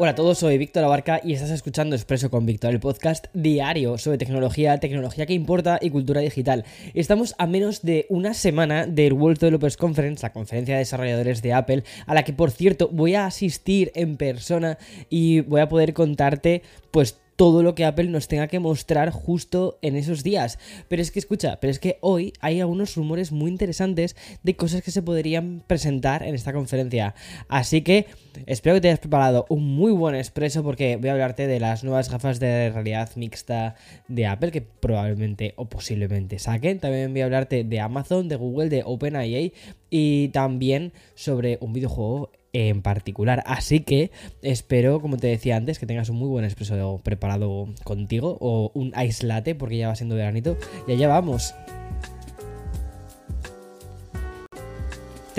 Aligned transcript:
Hola 0.00 0.12
a 0.12 0.14
todos, 0.14 0.38
soy 0.38 0.58
Víctor 0.58 0.84
Abarca 0.84 1.20
y 1.24 1.32
estás 1.32 1.50
escuchando 1.50 1.96
Expreso 1.96 2.30
con 2.30 2.46
Víctor, 2.46 2.70
el 2.70 2.78
podcast 2.78 3.26
diario 3.34 3.98
sobre 3.98 4.16
tecnología, 4.16 4.78
tecnología 4.78 5.26
que 5.26 5.32
importa 5.32 5.80
y 5.82 5.90
cultura 5.90 6.20
digital. 6.20 6.64
Estamos 6.94 7.34
a 7.36 7.48
menos 7.48 7.82
de 7.82 8.06
una 8.08 8.32
semana 8.32 8.86
del 8.86 9.12
World 9.14 9.40
Developers 9.40 9.76
Conference, 9.76 10.22
la 10.22 10.32
conferencia 10.32 10.74
de 10.74 10.78
desarrolladores 10.78 11.42
de 11.42 11.52
Apple, 11.52 11.82
a 12.06 12.14
la 12.14 12.22
que 12.22 12.32
por 12.32 12.52
cierto 12.52 12.90
voy 12.92 13.16
a 13.16 13.26
asistir 13.26 13.90
en 13.96 14.16
persona 14.16 14.78
y 15.10 15.40
voy 15.40 15.62
a 15.62 15.68
poder 15.68 15.94
contarte 15.94 16.62
pues 16.92 17.18
todo 17.38 17.62
lo 17.62 17.76
que 17.76 17.84
Apple 17.84 18.08
nos 18.08 18.26
tenga 18.26 18.48
que 18.48 18.58
mostrar 18.58 19.10
justo 19.10 19.78
en 19.80 19.94
esos 19.94 20.24
días. 20.24 20.58
Pero 20.88 21.00
es 21.00 21.12
que 21.12 21.20
escucha, 21.20 21.60
pero 21.60 21.70
es 21.70 21.78
que 21.78 21.96
hoy 22.00 22.32
hay 22.40 22.60
algunos 22.60 22.96
rumores 22.96 23.30
muy 23.30 23.48
interesantes 23.48 24.16
de 24.42 24.56
cosas 24.56 24.82
que 24.82 24.90
se 24.90 25.02
podrían 25.02 25.62
presentar 25.64 26.24
en 26.24 26.34
esta 26.34 26.52
conferencia. 26.52 27.14
Así 27.46 27.82
que 27.82 28.06
espero 28.46 28.74
que 28.74 28.80
te 28.80 28.88
hayas 28.88 28.98
preparado 28.98 29.46
un 29.50 29.64
muy 29.64 29.92
buen 29.92 30.16
expreso 30.16 30.64
porque 30.64 30.96
voy 30.96 31.10
a 31.10 31.12
hablarte 31.12 31.46
de 31.46 31.60
las 31.60 31.84
nuevas 31.84 32.10
gafas 32.10 32.40
de 32.40 32.70
realidad 32.70 33.10
mixta 33.14 33.76
de 34.08 34.26
Apple 34.26 34.50
que 34.50 34.62
probablemente 34.62 35.54
o 35.54 35.66
posiblemente 35.66 36.40
saquen. 36.40 36.80
También 36.80 37.12
voy 37.12 37.20
a 37.20 37.26
hablarte 37.26 37.62
de 37.62 37.78
Amazon, 37.78 38.26
de 38.26 38.34
Google, 38.34 38.68
de 38.68 38.82
OpenIA 38.84 39.52
y 39.90 40.28
también 40.30 40.92
sobre 41.14 41.58
un 41.60 41.72
videojuego 41.72 42.32
en 42.52 42.82
particular. 42.82 43.42
Así 43.46 43.80
que 43.80 44.10
espero, 44.42 45.00
como 45.00 45.16
te 45.16 45.26
decía 45.26 45.56
antes, 45.56 45.78
que 45.78 45.86
tengas 45.86 46.08
un 46.08 46.16
muy 46.16 46.28
buen 46.28 46.44
expreso 46.44 47.00
preparado 47.02 47.68
contigo 47.84 48.36
o 48.40 48.70
un 48.74 48.92
ice 49.00 49.26
latte 49.26 49.54
porque 49.54 49.78
ya 49.78 49.88
va 49.88 49.96
siendo 49.96 50.16
veranito. 50.16 50.56
Y 50.86 50.92
allá 50.92 51.08
vamos. 51.08 51.54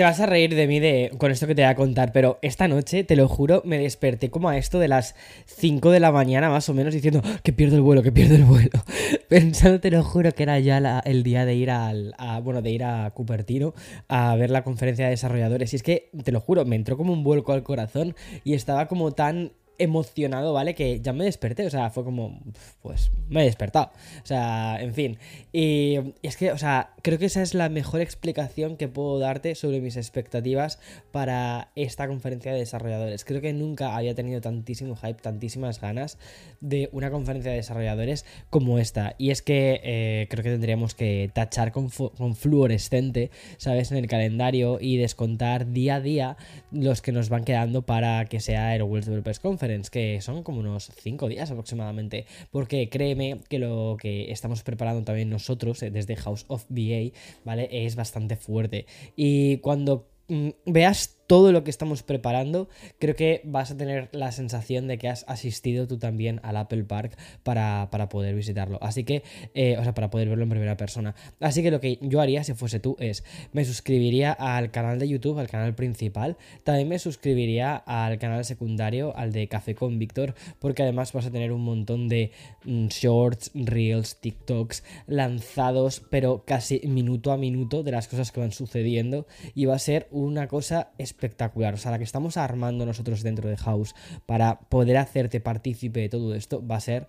Te 0.00 0.04
vas 0.04 0.18
a 0.18 0.24
reír 0.24 0.54
de 0.54 0.66
mí 0.66 0.80
de, 0.80 1.12
con 1.18 1.30
esto 1.30 1.46
que 1.46 1.54
te 1.54 1.60
voy 1.60 1.70
a 1.70 1.74
contar, 1.74 2.10
pero 2.10 2.38
esta 2.40 2.66
noche, 2.68 3.04
te 3.04 3.16
lo 3.16 3.28
juro, 3.28 3.60
me 3.66 3.78
desperté 3.78 4.30
como 4.30 4.48
a 4.48 4.56
esto 4.56 4.78
de 4.78 4.88
las 4.88 5.14
5 5.44 5.90
de 5.90 6.00
la 6.00 6.10
mañana 6.10 6.48
más 6.48 6.70
o 6.70 6.72
menos 6.72 6.94
diciendo 6.94 7.20
que 7.42 7.52
pierdo 7.52 7.76
el 7.76 7.82
vuelo, 7.82 8.02
que 8.02 8.10
pierdo 8.10 8.34
el 8.34 8.46
vuelo. 8.46 8.82
Pensando, 9.28 9.78
te 9.78 9.90
lo 9.90 10.02
juro, 10.02 10.32
que 10.32 10.44
era 10.44 10.58
ya 10.58 11.02
el 11.04 11.22
día 11.22 11.44
de 11.44 11.54
ir 11.54 11.70
al, 11.70 12.14
a, 12.16 12.40
bueno, 12.40 12.62
de 12.62 12.70
ir 12.70 12.82
a 12.82 13.10
Cupertino 13.10 13.74
a 14.08 14.34
ver 14.36 14.48
la 14.48 14.64
conferencia 14.64 15.04
de 15.04 15.10
desarrolladores. 15.10 15.74
Y 15.74 15.76
es 15.76 15.82
que, 15.82 16.08
te 16.24 16.32
lo 16.32 16.40
juro, 16.40 16.64
me 16.64 16.76
entró 16.76 16.96
como 16.96 17.12
un 17.12 17.22
vuelco 17.22 17.52
al 17.52 17.62
corazón 17.62 18.16
y 18.42 18.54
estaba 18.54 18.88
como 18.88 19.12
tan 19.12 19.52
emocionado, 19.80 20.52
¿vale? 20.52 20.74
Que 20.74 21.00
ya 21.00 21.12
me 21.12 21.24
desperté, 21.24 21.66
o 21.66 21.70
sea, 21.70 21.90
fue 21.90 22.04
como, 22.04 22.38
pues 22.82 23.10
me 23.28 23.40
he 23.40 23.44
despertado, 23.44 23.90
o 24.22 24.26
sea, 24.26 24.78
en 24.80 24.94
fin. 24.94 25.18
Y, 25.52 25.98
es 26.22 26.36
que, 26.36 26.52
o 26.52 26.58
sea, 26.58 26.90
creo 27.02 27.18
que 27.18 27.24
esa 27.24 27.40
es 27.40 27.54
la 27.54 27.70
mejor 27.70 28.02
explicación 28.02 28.76
que 28.76 28.88
puedo 28.88 29.18
darte 29.18 29.54
sobre 29.54 29.80
mis 29.80 29.96
expectativas 29.96 30.78
para 31.12 31.70
esta 31.76 32.06
conferencia 32.06 32.52
de 32.52 32.58
desarrolladores. 32.58 33.24
Creo 33.24 33.40
que 33.40 33.54
nunca 33.54 33.96
había 33.96 34.14
tenido 34.14 34.42
tantísimo 34.42 34.96
hype, 34.96 35.22
tantísimas 35.22 35.80
ganas 35.80 36.18
de 36.60 36.90
una 36.92 37.10
conferencia 37.10 37.50
de 37.50 37.56
desarrolladores 37.56 38.26
como 38.50 38.78
esta. 38.78 39.14
Y 39.16 39.30
es 39.30 39.40
que 39.40 39.80
eh, 39.82 40.26
creo 40.28 40.44
que 40.44 40.50
tendríamos 40.50 40.94
que 40.94 41.30
tachar 41.32 41.72
con, 41.72 41.88
con 41.88 42.36
fluorescente, 42.36 43.30
¿sabes? 43.56 43.90
En 43.92 43.96
el 43.96 44.08
calendario 44.08 44.78
y 44.78 44.98
descontar 44.98 45.72
día 45.72 45.96
a 45.96 46.00
día 46.00 46.36
los 46.70 47.00
que 47.00 47.12
nos 47.12 47.30
van 47.30 47.44
quedando 47.44 47.82
para 47.82 48.26
que 48.26 48.40
sea 48.40 48.76
el 48.76 48.82
World 48.82 49.06
Developers 49.06 49.40
Conference 49.40 49.69
que 49.90 50.20
son 50.20 50.42
como 50.42 50.60
unos 50.60 50.90
5 51.00 51.28
días 51.28 51.50
aproximadamente, 51.50 52.26
porque 52.50 52.88
créeme 52.88 53.40
que 53.48 53.58
lo 53.58 53.96
que 54.00 54.30
estamos 54.32 54.62
preparando 54.62 55.04
también 55.04 55.30
nosotros 55.30 55.82
eh, 55.82 55.90
desde 55.90 56.16
House 56.16 56.44
of 56.48 56.64
VA, 56.68 57.12
¿vale? 57.44 57.68
Es 57.70 57.96
bastante 57.96 58.36
fuerte. 58.36 58.86
Y 59.16 59.58
cuando 59.58 60.08
mm, 60.28 60.50
veas 60.66 61.19
todo 61.30 61.52
lo 61.52 61.62
que 61.62 61.70
estamos 61.70 62.02
preparando, 62.02 62.68
creo 62.98 63.14
que 63.14 63.40
vas 63.44 63.70
a 63.70 63.76
tener 63.76 64.08
la 64.10 64.32
sensación 64.32 64.88
de 64.88 64.98
que 64.98 65.08
has 65.08 65.24
asistido 65.28 65.86
tú 65.86 65.96
también 65.96 66.40
al 66.42 66.56
Apple 66.56 66.82
Park 66.82 67.16
para, 67.44 67.88
poder 68.10 68.34
visitarlo. 68.34 68.80
Así 68.82 69.04
que, 69.04 69.22
eh, 69.54 69.76
o 69.78 69.84
sea, 69.84 69.94
para 69.94 70.10
poder 70.10 70.28
verlo 70.28 70.42
en 70.42 70.50
primera 70.50 70.76
persona. 70.76 71.14
Así 71.38 71.62
que 71.62 71.70
lo 71.70 71.80
que 71.80 72.00
yo 72.00 72.20
haría 72.20 72.42
si 72.42 72.54
fuese 72.54 72.80
tú 72.80 72.96
es, 72.98 73.22
me 73.52 73.64
suscribiría 73.64 74.32
al 74.32 74.72
canal 74.72 74.98
de 74.98 75.08
YouTube, 75.08 75.38
al 75.38 75.46
canal 75.46 75.72
principal. 75.76 76.36
También 76.64 76.88
me 76.88 76.98
suscribiría 76.98 77.76
al 77.76 78.18
canal 78.18 78.44
secundario, 78.44 79.16
al 79.16 79.30
de 79.30 79.46
Café 79.46 79.76
con 79.76 80.00
Víctor, 80.00 80.34
porque 80.58 80.82
además 80.82 81.12
vas 81.12 81.26
a 81.26 81.30
tener 81.30 81.52
un 81.52 81.62
montón 81.62 82.08
de 82.08 82.32
mm, 82.64 82.88
shorts, 82.88 83.52
reels, 83.54 84.16
TikToks 84.16 84.82
lanzados, 85.06 86.02
pero 86.10 86.42
casi 86.44 86.80
minuto 86.88 87.30
a 87.30 87.36
minuto 87.36 87.84
de 87.84 87.92
las 87.92 88.08
cosas 88.08 88.32
que 88.32 88.40
van 88.40 88.50
sucediendo. 88.50 89.28
Y 89.54 89.66
va 89.66 89.76
a 89.76 89.78
ser 89.78 90.08
una 90.10 90.48
cosa 90.48 90.90
espectacular 90.98 91.19
espectacular. 91.20 91.74
O 91.74 91.76
sea, 91.76 91.90
la 91.90 91.98
que 91.98 92.04
estamos 92.04 92.36
armando 92.36 92.86
nosotros 92.86 93.22
dentro 93.22 93.48
de 93.48 93.56
House 93.58 93.94
para 94.26 94.60
poder 94.60 94.96
hacerte 94.96 95.40
partícipe 95.40 96.00
de 96.00 96.08
todo 96.08 96.34
esto 96.34 96.66
va 96.66 96.76
a 96.76 96.80
ser 96.80 97.06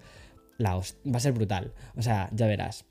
la 0.58 0.76
va 0.76 1.18
a 1.18 1.20
ser 1.20 1.32
brutal. 1.32 1.74
O 1.96 2.02
sea, 2.02 2.30
ya 2.34 2.46
verás. 2.46 2.86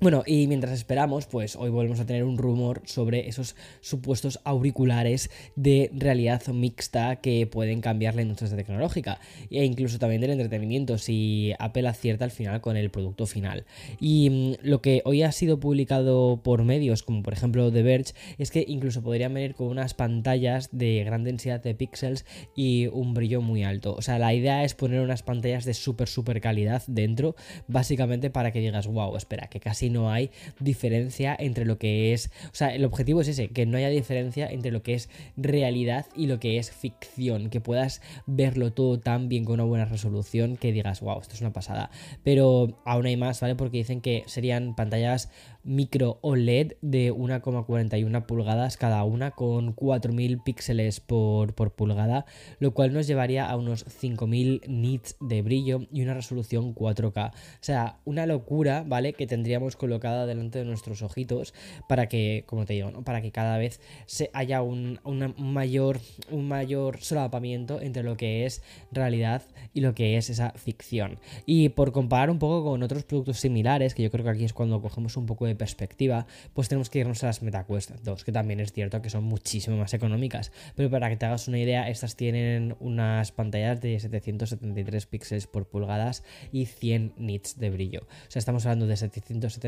Bueno, 0.00 0.22
y 0.24 0.46
mientras 0.46 0.74
esperamos, 0.74 1.26
pues 1.26 1.56
hoy 1.56 1.70
volvemos 1.70 1.98
a 1.98 2.06
tener 2.06 2.22
un 2.22 2.38
rumor 2.38 2.82
sobre 2.84 3.28
esos 3.28 3.56
supuestos 3.80 4.38
auriculares 4.44 5.28
de 5.56 5.90
realidad 5.92 6.46
mixta 6.52 7.16
que 7.16 7.48
pueden 7.48 7.80
cambiar 7.80 8.14
la 8.14 8.22
industria 8.22 8.54
tecnológica 8.54 9.18
e 9.50 9.64
incluso 9.64 9.98
también 9.98 10.20
del 10.20 10.30
entretenimiento 10.30 10.98
si 10.98 11.52
Apple 11.58 11.88
acierta 11.88 12.24
al 12.24 12.30
final 12.30 12.60
con 12.60 12.76
el 12.76 12.90
producto 12.90 13.26
final. 13.26 13.64
Y 13.98 14.30
mm, 14.30 14.52
lo 14.62 14.80
que 14.82 15.02
hoy 15.04 15.24
ha 15.24 15.32
sido 15.32 15.58
publicado 15.58 16.42
por 16.44 16.62
medios, 16.62 17.02
como 17.02 17.24
por 17.24 17.32
ejemplo 17.32 17.72
The 17.72 17.82
Verge, 17.82 18.14
es 18.38 18.52
que 18.52 18.64
incluso 18.68 19.02
podrían 19.02 19.34
venir 19.34 19.56
con 19.56 19.66
unas 19.66 19.94
pantallas 19.94 20.68
de 20.70 21.02
gran 21.02 21.24
densidad 21.24 21.60
de 21.60 21.74
píxeles 21.74 22.24
y 22.54 22.86
un 22.86 23.14
brillo 23.14 23.42
muy 23.42 23.64
alto. 23.64 23.96
O 23.96 24.02
sea, 24.02 24.20
la 24.20 24.32
idea 24.32 24.62
es 24.62 24.74
poner 24.74 25.00
unas 25.00 25.24
pantallas 25.24 25.64
de 25.64 25.74
súper, 25.74 26.08
súper 26.08 26.40
calidad 26.40 26.84
dentro, 26.86 27.34
básicamente 27.66 28.30
para 28.30 28.52
que 28.52 28.60
digas, 28.60 28.86
wow, 28.86 29.16
espera, 29.16 29.48
que 29.48 29.58
casi 29.58 29.87
no 29.90 30.10
hay 30.10 30.30
diferencia 30.60 31.36
entre 31.38 31.64
lo 31.64 31.78
que 31.78 32.12
es, 32.12 32.30
o 32.46 32.54
sea, 32.54 32.74
el 32.74 32.84
objetivo 32.84 33.20
es 33.20 33.28
ese, 33.28 33.48
que 33.48 33.66
no 33.66 33.76
haya 33.76 33.88
diferencia 33.88 34.48
entre 34.48 34.70
lo 34.70 34.82
que 34.82 34.94
es 34.94 35.08
realidad 35.36 36.06
y 36.14 36.26
lo 36.26 36.40
que 36.40 36.58
es 36.58 36.70
ficción, 36.70 37.50
que 37.50 37.60
puedas 37.60 38.00
verlo 38.26 38.72
todo 38.72 38.98
tan 39.00 39.28
bien 39.28 39.44
con 39.44 39.54
una 39.54 39.64
buena 39.64 39.84
resolución 39.84 40.56
que 40.56 40.72
digas, 40.72 41.00
wow, 41.00 41.20
esto 41.20 41.34
es 41.34 41.40
una 41.40 41.52
pasada. 41.52 41.90
Pero 42.24 42.80
aún 42.84 43.06
hay 43.06 43.16
más, 43.16 43.40
¿vale? 43.40 43.54
Porque 43.54 43.78
dicen 43.78 44.00
que 44.00 44.24
serían 44.26 44.74
pantallas 44.74 45.30
micro 45.64 46.18
OLED 46.22 46.74
de 46.80 47.12
1,41 47.12 48.26
pulgadas 48.26 48.76
cada 48.76 49.04
una 49.04 49.32
con 49.32 49.72
4000 49.72 50.40
píxeles 50.40 51.00
por, 51.00 51.54
por, 51.54 51.72
pulgada, 51.72 52.24
lo 52.58 52.72
cual 52.72 52.92
nos 52.92 53.06
llevaría 53.06 53.48
a 53.48 53.56
unos 53.56 53.84
5000 53.84 54.62
nits 54.66 55.16
de 55.20 55.42
brillo 55.42 55.80
y 55.92 56.02
una 56.02 56.14
resolución 56.14 56.74
4K. 56.74 57.30
O 57.30 57.34
sea, 57.60 57.98
una 58.04 58.26
locura, 58.26 58.84
¿vale? 58.86 59.12
Que 59.12 59.26
tendríamos 59.26 59.76
colocada 59.78 60.26
delante 60.26 60.58
de 60.58 60.64
nuestros 60.64 61.02
ojitos 61.02 61.54
para 61.88 62.08
que, 62.08 62.44
como 62.46 62.66
te 62.66 62.74
digo, 62.74 62.90
para 63.02 63.22
que 63.22 63.32
cada 63.32 63.56
vez 63.58 63.80
se 64.06 64.30
haya 64.34 64.62
un, 64.62 65.00
mayor, 65.38 66.00
un 66.30 66.48
mayor 66.48 67.00
solapamiento 67.00 67.80
entre 67.80 68.02
lo 68.02 68.16
que 68.16 68.44
es 68.44 68.62
realidad 68.92 69.42
y 69.72 69.80
lo 69.80 69.94
que 69.94 70.16
es 70.16 70.30
esa 70.30 70.50
ficción. 70.50 71.18
Y 71.46 71.70
por 71.70 71.92
comparar 71.92 72.30
un 72.30 72.38
poco 72.38 72.64
con 72.64 72.82
otros 72.82 73.04
productos 73.04 73.38
similares, 73.38 73.94
que 73.94 74.02
yo 74.02 74.10
creo 74.10 74.24
que 74.24 74.30
aquí 74.30 74.44
es 74.44 74.52
cuando 74.52 74.80
cogemos 74.82 75.16
un 75.16 75.26
poco 75.26 75.46
de 75.46 75.54
perspectiva, 75.54 76.26
pues 76.52 76.68
tenemos 76.68 76.90
que 76.90 76.98
irnos 76.98 77.22
a 77.24 77.26
las 77.28 77.42
MetaQuest 77.42 77.90
2, 78.02 78.24
que 78.24 78.32
también 78.32 78.60
es 78.60 78.72
cierto 78.72 79.00
que 79.00 79.10
son 79.10 79.24
muchísimo 79.24 79.76
más 79.76 79.94
económicas. 79.94 80.52
Pero 80.74 80.90
para 80.90 81.08
que 81.08 81.16
te 81.16 81.26
hagas 81.26 81.48
una 81.48 81.58
idea, 81.58 81.88
estas 81.88 82.16
tienen 82.16 82.76
unas 82.80 83.32
pantallas 83.32 83.80
de 83.80 83.98
773 83.98 85.06
píxeles 85.06 85.46
por 85.46 85.66
pulgadas 85.66 86.24
y 86.52 86.66
100 86.66 87.14
nits 87.16 87.58
de 87.58 87.70
brillo. 87.70 88.02
O 88.02 88.30
sea, 88.30 88.40
estamos 88.40 88.66
hablando 88.66 88.86
de 88.86 88.96
773 88.96 89.67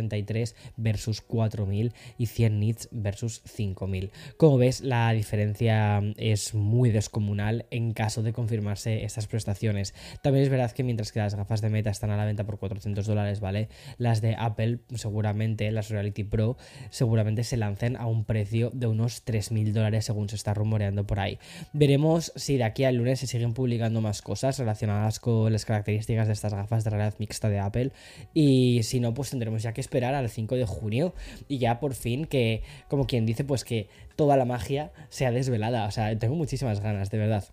versus 0.76 1.20
4000 1.20 1.92
y 2.18 2.26
100 2.26 2.60
nits 2.60 2.88
versus 2.92 3.42
5000. 3.44 4.10
Como 4.36 4.58
ves, 4.58 4.80
la 4.80 5.12
diferencia 5.12 6.02
es 6.16 6.54
muy 6.54 6.90
descomunal 6.90 7.66
en 7.70 7.92
caso 7.92 8.22
de 8.22 8.32
confirmarse 8.32 9.04
estas 9.04 9.26
prestaciones. 9.26 9.94
También 10.22 10.44
es 10.44 10.50
verdad 10.50 10.72
que 10.72 10.84
mientras 10.84 11.12
que 11.12 11.20
las 11.20 11.34
gafas 11.34 11.60
de 11.60 11.70
Meta 11.70 11.90
están 11.90 12.10
a 12.10 12.16
la 12.16 12.24
venta 12.24 12.44
por 12.44 12.58
400 12.58 13.06
dólares, 13.06 13.40
¿vale? 13.40 13.68
Las 13.98 14.20
de 14.20 14.36
Apple 14.38 14.80
seguramente 14.94 15.70
las 15.70 15.88
Reality 15.88 16.24
Pro 16.24 16.56
seguramente 16.90 17.44
se 17.44 17.56
lancen 17.56 17.96
a 17.96 18.06
un 18.06 18.24
precio 18.24 18.70
de 18.72 18.86
unos 18.86 19.24
3.000 19.24 19.72
dólares 19.72 20.04
según 20.04 20.28
se 20.28 20.36
está 20.36 20.54
rumoreando 20.54 21.06
por 21.06 21.20
ahí. 21.20 21.38
Veremos 21.72 22.32
si 22.36 22.56
de 22.56 22.64
aquí 22.64 22.84
al 22.84 22.96
lunes 22.96 23.20
se 23.20 23.26
siguen 23.26 23.52
publicando 23.52 24.00
más 24.00 24.22
cosas 24.22 24.58
relacionadas 24.58 25.20
con 25.20 25.52
las 25.52 25.64
características 25.64 26.26
de 26.26 26.32
estas 26.32 26.54
gafas 26.54 26.84
de 26.84 26.90
realidad 26.90 27.14
mixta 27.18 27.48
de 27.48 27.58
Apple 27.58 27.92
y 28.34 28.82
si 28.82 29.00
no 29.00 29.14
pues 29.14 29.30
tendremos 29.30 29.62
ya 29.62 29.72
que 29.72 29.80
esperar 29.80 29.89
al 30.14 30.28
5 30.28 30.54
de 30.56 30.64
junio 30.64 31.14
y 31.48 31.58
ya 31.58 31.80
por 31.80 31.94
fin 31.94 32.24
que 32.24 32.62
como 32.88 33.06
quien 33.06 33.26
dice 33.26 33.44
pues 33.44 33.64
que 33.64 33.88
toda 34.16 34.36
la 34.36 34.44
magia 34.44 34.92
sea 35.08 35.30
desvelada, 35.30 35.86
o 35.86 35.90
sea, 35.90 36.16
tengo 36.18 36.34
muchísimas 36.34 36.80
ganas, 36.80 37.10
de 37.10 37.18
verdad. 37.18 37.44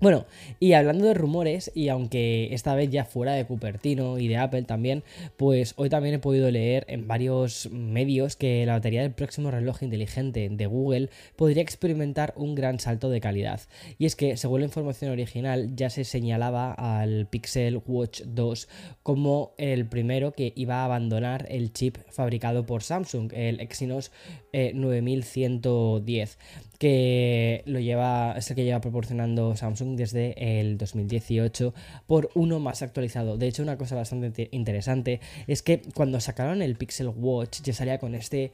Bueno, 0.00 0.24
y 0.60 0.72
hablando 0.72 1.04
de 1.04 1.12
rumores, 1.12 1.70
y 1.74 1.88
aunque 1.88 2.54
esta 2.54 2.74
vez 2.74 2.88
ya 2.90 3.04
fuera 3.04 3.34
de 3.34 3.44
Cupertino 3.44 4.18
y 4.18 4.28
de 4.28 4.38
Apple 4.38 4.62
también, 4.62 5.02
pues 5.36 5.74
hoy 5.76 5.90
también 5.90 6.14
he 6.14 6.18
podido 6.18 6.50
leer 6.50 6.86
en 6.88 7.06
varios 7.06 7.68
medios 7.70 8.34
que 8.34 8.64
la 8.64 8.72
batería 8.72 9.02
del 9.02 9.12
próximo 9.12 9.50
reloj 9.50 9.82
inteligente 9.82 10.48
de 10.50 10.66
Google 10.66 11.10
podría 11.36 11.62
experimentar 11.62 12.32
un 12.36 12.54
gran 12.54 12.80
salto 12.80 13.10
de 13.10 13.20
calidad. 13.20 13.60
Y 13.98 14.06
es 14.06 14.16
que, 14.16 14.38
según 14.38 14.60
la 14.60 14.66
información 14.68 15.10
original, 15.10 15.76
ya 15.76 15.90
se 15.90 16.04
señalaba 16.04 16.72
al 16.72 17.26
Pixel 17.26 17.82
Watch 17.86 18.22
2 18.22 18.68
como 19.02 19.52
el 19.58 19.84
primero 19.84 20.32
que 20.32 20.54
iba 20.56 20.76
a 20.76 20.86
abandonar 20.86 21.44
el 21.50 21.74
chip 21.74 21.98
fabricado 22.08 22.64
por 22.64 22.82
Samsung, 22.82 23.34
el 23.34 23.60
Exynos 23.60 24.12
9110 24.54 26.30
eh, 26.30 26.69
que 26.80 27.62
lo 27.66 27.78
lleva, 27.78 28.32
es 28.38 28.48
el 28.48 28.56
que 28.56 28.64
lleva 28.64 28.80
proporcionando 28.80 29.54
Samsung 29.54 29.96
desde 29.98 30.60
el 30.60 30.78
2018 30.78 31.74
por 32.06 32.30
uno 32.34 32.58
más 32.58 32.80
actualizado. 32.80 33.36
De 33.36 33.48
hecho, 33.48 33.62
una 33.62 33.76
cosa 33.76 33.96
bastante 33.96 34.48
interesante 34.50 35.20
es 35.46 35.60
que 35.60 35.82
cuando 35.94 36.20
sacaron 36.20 36.62
el 36.62 36.76
Pixel 36.76 37.08
Watch 37.08 37.60
ya 37.60 37.74
salía 37.74 37.98
con 37.98 38.14
este 38.14 38.52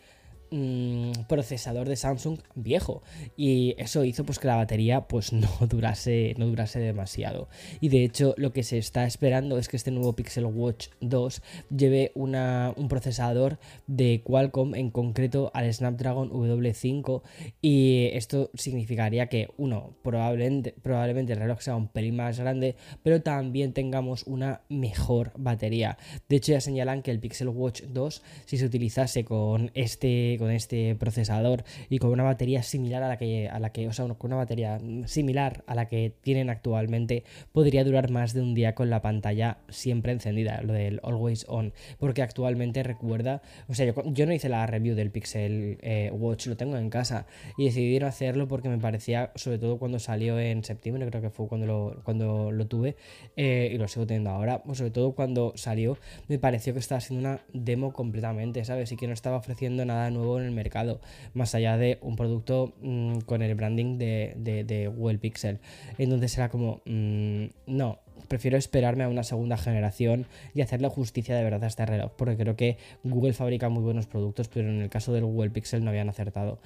Mm, 0.51 1.11
procesador 1.29 1.89
de 1.89 1.97
Samsung 1.97 2.39
viejo. 2.55 3.03
Y 3.37 3.75
eso 3.79 4.05
hizo 4.05 4.25
pues 4.25 4.39
que 4.39 4.47
la 4.47 4.55
batería 4.55 5.09
pues 5.09 5.33
no 5.33 5.49
durase 5.69 6.35
no 6.39 6.47
durase 6.47 6.79
demasiado. 6.79 7.49
Y 7.81 7.89
de 7.89 8.05
hecho 8.05 8.35
lo 8.37 8.53
que 8.53 8.63
se 8.63 8.79
está 8.79 9.07
esperando 9.07 9.59
es 9.59 9.69
que 9.69 9.77
este 9.77 9.91
nuevo 9.91 10.15
Pixel 10.15 10.47
Watch 10.47 10.89
2 11.01 11.43
lleve 11.77 12.13
una, 12.15 12.73
un 12.77 12.87
procesador 12.87 13.59
de 13.89 14.23
Qualcomm 14.23 14.77
en 14.77 14.91
concreto 14.91 15.51
al 15.53 15.73
Snapdragon 15.73 16.31
W5 16.31 17.23
y 17.61 18.11
esto 18.13 18.51
significaría 18.55 19.27
que 19.27 19.49
uno 19.57 19.97
probablemente, 20.03 20.75
probablemente 20.81 21.33
el 21.33 21.41
reloj 21.41 21.61
sea 21.61 21.75
un 21.75 21.89
pelín 21.89 22.17
más 22.17 22.39
grande 22.39 22.77
pero 23.03 23.21
también 23.21 23.73
tengamos 23.73 24.23
una 24.25 24.61
mejor 24.69 25.33
batería. 25.37 25.99
De 26.29 26.37
hecho 26.37 26.53
ya 26.53 26.61
señalan 26.61 27.03
que 27.03 27.11
el 27.11 27.19
Pixel 27.19 27.49
Watch 27.49 27.83
2 27.83 28.23
si 28.45 28.59
se 28.59 28.67
utilizase 28.67 29.25
con 29.25 29.73
este 29.75 30.36
con 30.39 30.51
este 30.51 30.95
procesador 30.95 31.65
y 31.89 31.99
con 31.99 32.11
una 32.11 32.23
batería 32.23 32.63
similar 32.63 33.03
a 33.03 33.09
la 33.09 33.19
que, 33.19 33.49
a 33.49 33.59
la 33.59 33.71
que, 33.71 33.89
o 33.89 33.93
sea, 33.93 34.07
con 34.07 34.31
una 34.31 34.37
batería 34.37 34.79
similar 35.07 35.65
a 35.67 35.75
la 35.75 35.87
que 35.87 36.13
tienen 36.21 36.51
actualmente, 36.51 37.25
podría 37.53 37.85
durar 37.85 38.11
más 38.11 38.33
de 38.35 38.41
un 38.41 38.55
día 38.55 38.75
con 38.75 38.91
la 38.91 39.03
pantalla 39.03 39.59
siempre 39.69 40.13
encendida, 40.13 40.61
lo 40.63 40.73
del 40.73 41.01
always 41.03 41.47
on, 41.49 41.73
porque 41.99 42.23
actualmente 42.23 42.83
recuerda, 42.83 43.43
o 43.69 43.75
sea, 43.75 43.93
yo, 44.05 44.27
no 44.27 44.33
hice 44.33 44.49
la 44.49 44.67
review 44.67 44.95
del 44.95 45.11
Pixel 45.11 45.79
eh, 45.83 46.11
Watch, 46.13 46.47
lo 46.47 46.57
tengo 46.57 46.77
en 46.77 46.91
casa 46.91 47.27
y 47.57 47.65
decidí 47.65 47.99
no 47.99 48.07
hacerlo 48.07 48.49
porque 48.49 48.69
me 48.69 48.79
parecía, 48.79 49.33
sobre 49.35 49.59
todo 49.59 49.79
cuando 49.79 49.99
salió 49.99 50.39
en 50.39 50.65
septiembre, 50.65 51.07
creo 51.09 51.23
que 51.23 51.31
fue 51.31 51.49
cuando 51.49 51.67
lo, 51.67 52.01
cuando 52.05 52.51
lo 52.53 52.67
tuve 52.67 52.97
eh, 53.37 53.71
y 53.73 53.79
lo 53.79 53.89
sigo 53.89 54.07
teniendo 54.07 54.31
ahora, 54.31 54.63
pues 54.63 54.79
sobre 54.79 54.91
todo 54.91 55.13
cuando 55.13 55.53
salió, 55.57 55.99
me 56.29 56.39
pareció 56.39 56.73
que 56.73 56.81
estaba 56.81 57.01
siendo 57.01 57.29
una 57.29 57.41
demo 57.53 57.93
completamente, 57.93 58.65
¿sabes? 58.65 58.93
Y 58.93 58.97
que 58.97 59.07
no 59.07 59.13
estaba 59.13 59.37
ofreciendo 59.37 59.85
nada 59.85 60.11
nuevo 60.11 60.26
en 60.39 60.47
el 60.47 60.51
mercado, 60.53 61.01
más 61.35 61.55
allá 61.55 61.77
de 61.77 61.99
un 62.03 62.17
producto 62.17 62.75
mm, 62.81 63.21
con 63.21 63.43
el 63.43 63.55
branding 63.55 63.99
de, 63.99 64.35
de, 64.37 64.89
Google 64.89 65.19
Pixel. 65.19 65.59
Entonces 65.99 66.37
era 66.37 66.49
como, 66.49 66.81
mm, 66.85 67.45
no, 67.67 68.01
prefiero 68.29 68.57
esperarme 68.57 69.05
a 69.05 69.09
una 69.09 69.23
segunda 69.23 69.57
generación 69.57 70.27
y 70.55 70.61
hacerle 70.61 70.89
justicia 70.89 71.37
de 71.37 71.45
verdad 71.45 71.65
a 71.65 71.69
este 71.69 71.87
reloj, 71.87 72.13
porque 72.17 72.37
creo 72.37 72.57
que 72.57 72.79
Google 73.05 73.33
fabrica 73.33 73.69
muy 73.69 73.83
buenos 73.83 74.07
productos, 74.07 74.49
pero 74.49 74.69
en 74.69 74.83
el 74.83 74.91
caso 74.91 75.13
del 75.13 75.25
Google 75.25 75.51
Pixel 75.51 75.85
no 75.85 75.91
habían 75.91 76.09
acertado. 76.09 76.59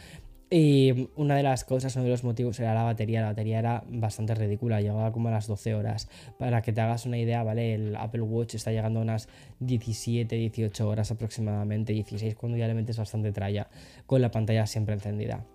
Y 0.53 1.09
una 1.15 1.37
de 1.37 1.45
las 1.45 1.65
cosas, 1.65 1.95
uno 1.95 2.07
de 2.07 2.11
los 2.11 2.25
motivos 2.25 2.59
era 2.59 2.75
la 2.75 2.83
batería. 2.83 3.21
La 3.21 3.29
batería 3.29 3.61
era 3.61 3.85
bastante 3.89 4.35
ridícula, 4.35 4.81
llegaba 4.81 5.13
como 5.13 5.29
a 5.29 5.31
las 5.31 5.47
12 5.47 5.75
horas. 5.75 6.09
Para 6.41 6.61
que 6.61 6.73
te 6.73 6.81
hagas 6.81 7.07
una 7.07 7.19
idea, 7.19 7.45
¿vale? 7.45 7.75
El 7.75 7.95
Apple 7.95 8.23
Watch 8.23 8.57
está 8.57 8.73
llegando 8.73 8.99
a 8.99 9.03
unas 9.03 9.29
17, 9.61 10.35
18 10.35 10.89
horas 10.89 11.13
aproximadamente, 11.13 11.93
16 11.93 12.35
cuando 12.35 12.59
ya 12.59 12.67
le 12.67 12.75
metes 12.75 12.99
bastante 12.99 13.31
tralla, 13.31 13.69
con 14.07 14.21
la 14.21 14.33
pantalla 14.33 14.67
siempre 14.67 14.95
encendida. 14.95 15.47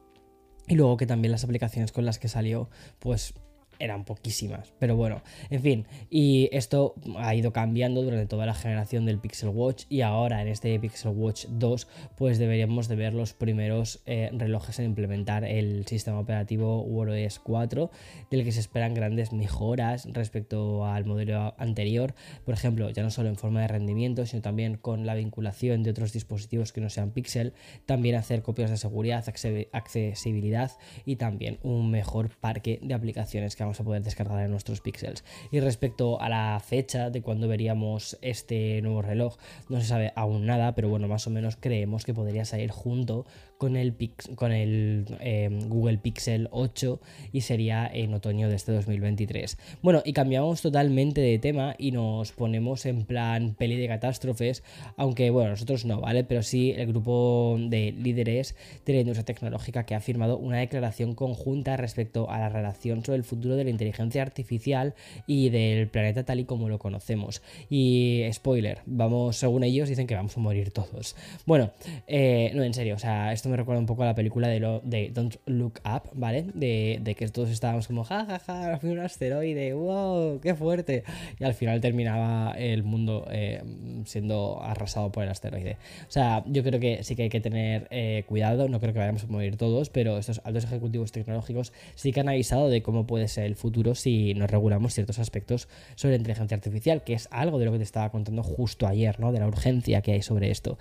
Y 0.67 0.75
luego 0.75 0.95
que 0.95 1.05
también 1.05 1.33
las 1.33 1.43
aplicaciones 1.43 1.91
con 1.91 2.05
las 2.05 2.17
que 2.17 2.29
salió, 2.29 2.69
pues 2.99 3.33
eran 3.79 4.05
poquísimas, 4.05 4.73
pero 4.79 4.95
bueno, 4.95 5.21
en 5.49 5.61
fin, 5.61 5.87
y 6.09 6.49
esto 6.51 6.95
ha 7.17 7.35
ido 7.35 7.53
cambiando 7.53 8.01
durante 8.01 8.25
toda 8.25 8.45
la 8.45 8.53
generación 8.53 9.05
del 9.05 9.19
Pixel 9.19 9.49
Watch 9.49 9.85
y 9.89 10.01
ahora 10.01 10.41
en 10.41 10.47
este 10.47 10.79
Pixel 10.79 11.11
Watch 11.11 11.45
2 11.49 11.87
pues 12.17 12.37
deberíamos 12.37 12.87
de 12.87 12.95
ver 12.95 13.13
los 13.13 13.33
primeros 13.33 14.01
eh, 14.05 14.29
relojes 14.33 14.79
en 14.79 14.85
implementar 14.85 15.43
el 15.43 15.85
sistema 15.85 16.19
operativo 16.19 16.81
WatchOS 16.81 17.39
4 17.39 17.91
del 18.31 18.43
que 18.43 18.51
se 18.51 18.59
esperan 18.59 18.93
grandes 18.93 19.33
mejoras 19.33 20.07
respecto 20.11 20.85
al 20.85 21.05
modelo 21.05 21.53
anterior, 21.57 22.15
por 22.45 22.53
ejemplo, 22.53 22.89
ya 22.89 23.03
no 23.03 23.11
solo 23.11 23.29
en 23.29 23.35
forma 23.35 23.61
de 23.61 23.67
rendimiento, 23.67 24.25
sino 24.25 24.41
también 24.41 24.77
con 24.77 25.05
la 25.05 25.15
vinculación 25.15 25.83
de 25.83 25.91
otros 25.91 26.13
dispositivos 26.13 26.71
que 26.71 26.81
no 26.81 26.89
sean 26.89 27.11
Pixel, 27.11 27.53
también 27.85 28.15
hacer 28.15 28.41
copias 28.41 28.69
de 28.69 28.77
seguridad, 28.77 29.23
accesibilidad 29.71 30.71
y 31.05 31.17
también 31.17 31.59
un 31.63 31.91
mejor 31.91 32.29
parque 32.29 32.79
de 32.81 32.93
aplicaciones 32.93 33.55
que 33.55 33.63
vamos 33.65 33.79
a 33.79 33.83
poder 33.83 34.03
descargar 34.03 34.43
en 34.43 34.51
nuestros 34.51 34.81
pixels. 34.81 35.23
Y 35.51 35.59
respecto 35.59 36.21
a 36.21 36.29
la 36.29 36.61
fecha 36.63 37.09
de 37.09 37.21
cuando 37.21 37.47
veríamos 37.47 38.17
este 38.21 38.81
nuevo 38.81 39.01
reloj, 39.01 39.37
no 39.69 39.81
se 39.81 39.87
sabe 39.87 40.13
aún 40.15 40.45
nada, 40.45 40.75
pero 40.75 40.89
bueno, 40.89 41.07
más 41.07 41.27
o 41.27 41.29
menos 41.29 41.57
creemos 41.59 42.05
que 42.05 42.13
podría 42.13 42.45
salir 42.45 42.71
junto 42.71 43.25
con 43.57 43.75
el, 43.75 43.95
con 44.35 44.51
el 44.51 45.05
em, 45.19 45.69
Google 45.69 45.97
Pixel 45.97 46.49
8 46.51 46.99
y 47.31 47.41
sería 47.41 47.89
en 47.91 48.13
otoño 48.13 48.49
de 48.49 48.55
este 48.55 48.71
2023. 48.71 49.57
Bueno, 49.81 50.01
y 50.05 50.13
cambiamos 50.13 50.61
totalmente 50.61 51.21
de 51.21 51.39
tema 51.39 51.75
y 51.77 51.91
nos 51.91 52.31
ponemos 52.31 52.85
en 52.85 53.05
plan 53.05 53.55
peli 53.55 53.77
de 53.77 53.87
catástrofes, 53.87 54.63
aunque 54.97 55.29
bueno, 55.29 55.51
nosotros 55.51 55.85
no, 55.85 56.01
¿vale? 56.01 56.23
Pero 56.23 56.43
sí 56.43 56.71
el 56.71 56.87
grupo 56.87 57.57
de 57.59 57.93
líderes 57.93 58.55
de 58.85 58.93
la 58.93 58.99
industria 58.99 59.25
tecnológica 59.25 59.85
que 59.85 59.95
ha 59.95 60.01
firmado 60.01 60.37
una 60.37 60.57
declaración 60.57 61.15
conjunta 61.15 61.77
respecto 61.77 62.29
a 62.29 62.39
la 62.39 62.49
relación 62.49 63.03
sobre 63.03 63.17
el 63.17 63.23
futuro 63.23 63.54
de 63.55 63.63
la 63.63 63.69
inteligencia 63.69 64.21
artificial 64.21 64.93
y 65.27 65.49
del 65.49 65.87
planeta 65.87 66.23
tal 66.23 66.39
y 66.39 66.45
como 66.45 66.69
lo 66.69 66.79
conocemos. 66.79 67.41
Y 67.69 68.23
spoiler, 68.31 68.79
vamos, 68.85 69.37
según 69.37 69.63
ellos, 69.63 69.89
dicen 69.89 70.07
que 70.07 70.15
vamos 70.15 70.37
a 70.37 70.39
morir 70.39 70.71
todos. 70.71 71.15
Bueno, 71.45 71.71
eh, 72.07 72.51
no, 72.53 72.63
en 72.63 72.73
serio, 72.73 72.95
o 72.95 72.99
sea, 72.99 73.33
esto 73.33 73.49
me 73.49 73.57
recuerda 73.57 73.79
un 73.79 73.85
poco 73.85 74.03
a 74.03 74.07
la 74.07 74.15
película 74.15 74.47
de, 74.47 74.59
lo, 74.59 74.79
de 74.81 75.09
Don't 75.13 75.35
Look 75.45 75.79
Up, 75.85 76.09
¿vale? 76.13 76.45
De, 76.53 76.99
de 77.01 77.15
que 77.15 77.27
todos 77.27 77.49
estábamos 77.49 77.87
como, 77.87 78.03
jajaja, 78.03 78.39
ja, 78.39 78.79
un 78.83 78.99
asteroide, 78.99 79.73
wow, 79.73 80.39
qué 80.41 80.55
fuerte. 80.55 81.03
Y 81.39 81.43
al 81.43 81.53
final 81.53 81.81
terminaba 81.81 82.53
el 82.57 82.83
mundo 82.83 83.27
eh, 83.31 83.61
siendo 84.05 84.61
arrasado 84.61 85.11
por 85.11 85.23
el 85.23 85.29
asteroide. 85.29 85.77
O 86.07 86.11
sea, 86.11 86.43
yo 86.47 86.63
creo 86.63 86.79
que 86.79 87.03
sí 87.03 87.15
que 87.15 87.23
hay 87.23 87.29
que 87.29 87.41
tener 87.41 87.87
eh, 87.91 88.23
cuidado, 88.27 88.69
no 88.69 88.79
creo 88.79 88.93
que 88.93 88.99
vayamos 88.99 89.23
a 89.23 89.27
morir 89.27 89.57
todos, 89.57 89.89
pero 89.89 90.17
estos 90.17 90.41
altos 90.43 90.63
ejecutivos 90.65 91.11
tecnológicos 91.11 91.73
sí 91.95 92.11
que 92.11 92.19
han 92.19 92.29
avisado 92.29 92.69
de 92.69 92.81
cómo 92.81 93.07
puede 93.07 93.27
ser 93.27 93.44
el 93.45 93.55
futuro 93.55 93.95
si 93.95 94.33
nos 94.33 94.49
regulamos 94.49 94.93
ciertos 94.93 95.19
aspectos 95.19 95.67
sobre 95.95 96.15
inteligencia 96.15 96.55
artificial, 96.55 97.03
que 97.03 97.13
es 97.13 97.27
algo 97.31 97.59
de 97.59 97.65
lo 97.65 97.71
que 97.71 97.77
te 97.77 97.83
estaba 97.83 98.09
contando 98.09 98.43
justo 98.43 98.87
ayer, 98.87 99.19
¿no? 99.19 99.31
De 99.31 99.39
la 99.39 99.47
urgencia 99.47 100.01
que 100.01 100.13
hay 100.13 100.21
sobre 100.21 100.51
esto. 100.51 100.77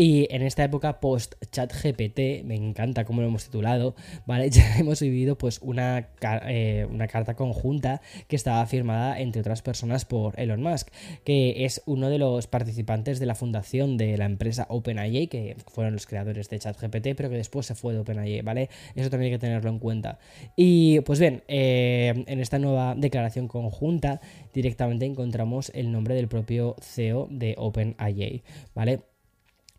Y 0.00 0.32
en 0.32 0.42
esta 0.42 0.62
época 0.62 1.00
post-chat 1.00 1.72
GPT, 1.72 2.44
me 2.44 2.54
encanta 2.54 3.04
cómo 3.04 3.20
lo 3.20 3.26
hemos 3.26 3.46
titulado, 3.46 3.96
¿vale? 4.26 4.48
Ya 4.58 4.78
hemos 4.78 5.00
vivido 5.00 5.36
pues 5.36 5.58
una, 5.60 6.10
eh, 6.46 6.86
una 6.88 7.08
carta 7.08 7.34
conjunta 7.34 8.00
que 8.28 8.36
estaba 8.36 8.64
firmada 8.66 9.18
entre 9.18 9.40
otras 9.40 9.60
personas 9.60 10.04
por 10.04 10.38
Elon 10.38 10.62
Musk, 10.62 10.90
que 11.24 11.64
es 11.64 11.82
uno 11.84 12.10
de 12.10 12.18
los 12.18 12.46
participantes 12.46 13.18
de 13.18 13.26
la 13.26 13.34
fundación 13.34 13.96
de 13.96 14.16
la 14.16 14.26
empresa 14.26 14.66
OpenAI, 14.68 15.26
que 15.26 15.56
fueron 15.66 15.94
los 15.94 16.06
creadores 16.06 16.48
de 16.48 16.60
ChatGPT, 16.60 17.16
pero 17.16 17.28
que 17.28 17.36
después 17.36 17.66
se 17.66 17.74
fue 17.74 17.92
de 17.92 17.98
OpenAI, 17.98 18.42
¿vale? 18.42 18.70
Eso 18.94 19.10
también 19.10 19.32
hay 19.32 19.38
que 19.38 19.46
tenerlo 19.46 19.68
en 19.68 19.80
cuenta. 19.80 20.20
Y 20.54 21.00
pues 21.00 21.18
bien, 21.18 21.42
eh, 21.48 22.24
en 22.28 22.38
esta 22.38 22.60
nueva 22.60 22.94
declaración 22.94 23.48
conjunta 23.48 24.20
directamente 24.54 25.06
encontramos 25.06 25.72
el 25.74 25.90
nombre 25.90 26.14
del 26.14 26.28
propio 26.28 26.76
CEO 26.80 27.26
de 27.32 27.56
OpenAI, 27.58 28.44
¿vale? 28.76 29.00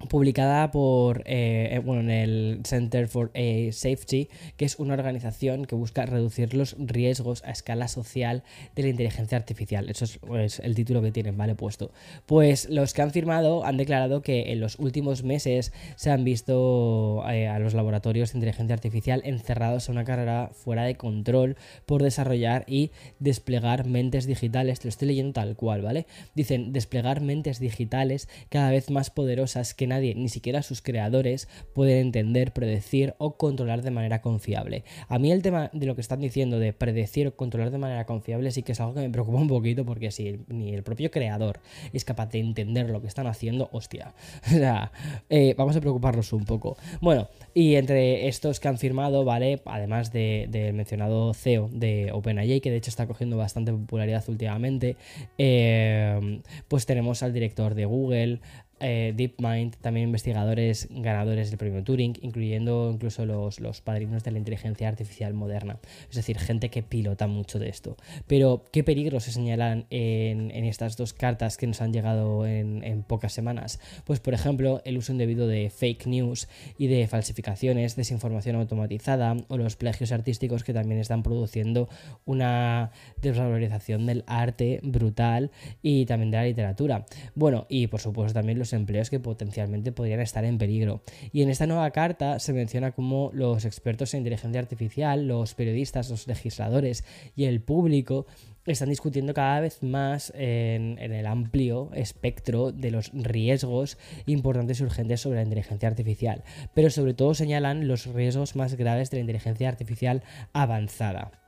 Publicada 0.07 0.71
por 0.71 1.23
eh, 1.25 1.69
eh, 1.71 1.79
bueno, 1.79 2.01
en 2.01 2.09
el 2.09 2.59
Center 2.63 3.07
for 3.07 3.31
AI 3.35 3.71
Safety, 3.71 4.29
que 4.55 4.65
es 4.65 4.79
una 4.79 4.93
organización 4.93 5.65
que 5.65 5.75
busca 5.75 6.05
reducir 6.05 6.53
los 6.53 6.75
riesgos 6.79 7.43
a 7.43 7.51
escala 7.51 7.87
social 7.87 8.43
de 8.75 8.83
la 8.83 8.89
inteligencia 8.89 9.37
artificial. 9.37 9.89
Eso 9.89 10.05
es 10.05 10.17
pues, 10.19 10.59
el 10.59 10.75
título 10.75 11.01
que 11.01 11.11
tienen, 11.11 11.37
¿vale? 11.37 11.55
Puesto. 11.55 11.91
Pues 12.25 12.69
los 12.69 12.93
que 12.93 13.01
han 13.01 13.11
firmado 13.11 13.65
han 13.65 13.77
declarado 13.77 14.21
que 14.21 14.51
en 14.51 14.61
los 14.61 14.79
últimos 14.79 15.23
meses 15.23 15.73
se 15.95 16.11
han 16.11 16.23
visto 16.23 17.23
eh, 17.29 17.47
a 17.47 17.59
los 17.59 17.73
laboratorios 17.73 18.31
de 18.31 18.37
inteligencia 18.37 18.73
artificial 18.73 19.21
encerrados 19.25 19.89
en 19.89 19.95
una 19.95 20.05
carrera 20.05 20.51
fuera 20.53 20.83
de 20.83 20.95
control 20.95 21.57
por 21.85 22.03
desarrollar 22.03 22.63
y 22.67 22.91
desplegar 23.19 23.85
mentes 23.85 24.25
digitales. 24.25 24.79
Te 24.79 24.87
lo 24.87 24.89
estoy 24.89 25.09
leyendo 25.09 25.33
tal 25.33 25.55
cual, 25.55 25.81
¿vale? 25.81 26.05
Dicen 26.35 26.71
desplegar 26.71 27.21
mentes 27.21 27.59
digitales 27.59 28.29
cada 28.49 28.71
vez 28.71 28.89
más 28.89 29.09
poderosas 29.09 29.73
que 29.73 29.88
nadie, 29.89 30.15
ni 30.15 30.29
siquiera 30.29 30.61
sus 30.63 30.81
creadores, 30.81 31.47
pueden 31.73 32.07
entender, 32.07 32.53
predecir 32.53 33.15
o 33.17 33.35
controlar 33.37 33.81
de 33.81 33.91
manera 33.91 34.21
confiable. 34.21 34.83
A 35.07 35.19
mí 35.19 35.31
el 35.31 35.41
tema 35.41 35.69
de 35.73 35.85
lo 35.85 35.95
que 35.95 36.01
están 36.01 36.21
diciendo 36.21 36.59
de 36.59 36.73
predecir 36.73 37.27
o 37.27 37.35
controlar 37.35 37.71
de 37.71 37.77
manera 37.77 38.05
confiable 38.05 38.51
sí 38.51 38.63
que 38.63 38.71
es 38.71 38.79
algo 38.79 38.93
que 38.93 39.01
me 39.01 39.09
preocupa 39.09 39.39
un 39.39 39.47
poquito 39.47 39.85
porque 39.85 40.11
si 40.11 40.39
ni 40.47 40.73
el 40.73 40.83
propio 40.83 41.11
creador 41.11 41.59
es 41.93 42.05
capaz 42.05 42.27
de 42.27 42.39
entender 42.39 42.89
lo 42.89 43.01
que 43.01 43.07
están 43.07 43.27
haciendo, 43.27 43.69
hostia. 43.71 44.13
O 44.59 44.61
sea, 44.61 44.91
eh, 45.29 45.55
vamos 45.57 45.75
a 45.77 45.79
preocuparnos 45.79 46.33
un 46.33 46.43
poco. 46.43 46.77
Bueno, 47.01 47.29
y 47.53 47.75
entre 47.75 48.27
estos 48.27 48.59
que 48.59 48.67
han 48.67 48.77
firmado, 48.77 49.23
¿vale? 49.23 49.61
Además 49.65 50.11
del 50.11 50.51
de 50.51 50.73
mencionado 50.73 51.33
CEO 51.33 51.69
de 51.71 52.11
OpenAI, 52.11 52.59
que 52.59 52.71
de 52.71 52.77
hecho 52.77 52.89
está 52.89 53.07
cogiendo 53.07 53.37
bastante 53.37 53.71
popularidad 53.71 54.23
últimamente, 54.27 54.97
eh, 55.37 56.41
pues 56.67 56.85
tenemos 56.85 57.23
al 57.23 57.31
director 57.31 57.75
de 57.75 57.85
Google, 57.85 58.39
eh, 58.79 59.13
DeepMind, 59.15 59.75
también 59.77 60.07
investigadores 60.07 60.87
ganadores 60.89 61.49
del 61.49 61.57
premio 61.57 61.83
Turing, 61.83 62.17
incluyendo 62.21 62.91
incluso 62.93 63.25
los, 63.25 63.59
los, 63.59 63.81
padrinos 63.81 64.23
de 64.23 64.31
la 64.31 64.37
inteligencia 64.37 64.87
artificial 64.87 65.33
moderna. 65.33 65.79
Es 66.09 66.15
decir, 66.15 66.39
gente 66.39 66.69
que 66.69 66.83
pilota 66.83 67.27
mucho 67.27 67.59
de 67.59 67.69
esto. 67.69 67.97
Pero, 68.27 68.65
¿qué 68.71 68.83
peligros 68.83 69.23
se 69.23 69.31
señalan 69.31 69.85
en, 69.89 70.51
estas 70.65 70.97
dos 70.97 71.13
cartas 71.13 71.57
que 71.57 71.67
nos 71.67 71.81
han 71.81 71.93
llegado 71.93 72.45
en, 72.45 72.83
en, 72.83 73.03
pocas 73.03 73.33
semanas? 73.33 73.79
Pues, 74.05 74.19
por 74.19 74.33
ejemplo, 74.33 74.81
el 74.85 74.97
uso 74.97 75.11
indebido 75.11 75.47
de 75.47 75.69
fake 75.69 76.07
news 76.07 76.47
y 76.77 76.87
de 76.87 77.07
falsificaciones, 77.07 77.95
desinformación 77.95 78.55
automatizada 78.55 79.35
o 79.47 79.57
los 79.57 79.75
plagios 79.75 80.11
artísticos 80.11 80.63
que 80.63 80.73
también 80.73 80.99
están 80.99 81.23
produciendo 81.23 81.89
una 82.25 82.91
desvalorización 83.21 84.05
del 84.05 84.23
arte 84.27 84.79
brutal 84.83 85.51
y 85.81 86.05
también 86.05 86.31
de 86.31 86.37
la 86.37 86.43
literatura. 86.43 87.05
Bueno, 87.35 87.65
y 87.69 87.87
por 87.87 87.99
supuesto 87.99 88.33
también 88.33 88.59
los 88.59 88.68
empleos 88.73 89.09
que 89.09 89.19
potencialmente 89.19 89.91
podrían 89.91 90.19
estar 90.19 90.45
en 90.45 90.57
peligro. 90.57 91.03
Y 91.31 91.41
en 91.41 91.49
esta 91.49 91.67
nueva 91.67 91.91
carta 91.91 92.39
se 92.39 92.53
menciona 92.53 92.91
cómo 92.91 93.31
los 93.33 93.65
expertos 93.65 94.13
en 94.13 94.19
inteligencia 94.19 94.59
artificial, 94.59 95.27
los 95.27 95.53
periodistas, 95.55 96.09
los 96.09 96.27
legisladores 96.27 97.03
y 97.35 97.45
el 97.45 97.61
público 97.61 98.25
están 98.65 98.89
discutiendo 98.89 99.33
cada 99.33 99.59
vez 99.59 99.81
más 99.83 100.31
en, 100.35 100.97
el 100.99 101.25
amplio 101.25 101.89
espectro 101.93 102.71
de 102.71 102.91
los 102.91 103.11
riesgos 103.13 103.97
importantes 104.25 104.79
y 104.79 104.83
urgentes 104.83 105.21
sobre 105.21 105.37
la 105.37 105.43
inteligencia 105.43 105.89
artificial, 105.89 106.43
pero 106.73 106.89
sobre 106.89 107.13
todo 107.13 107.33
señalan 107.33 107.87
los 107.87 108.05
riesgos 108.05 108.55
más 108.55 108.75
graves 108.75 109.09
de 109.09 109.17
la 109.17 109.21
inteligencia 109.21 109.69
artificial 109.69 110.23
avanzada. 110.53 111.38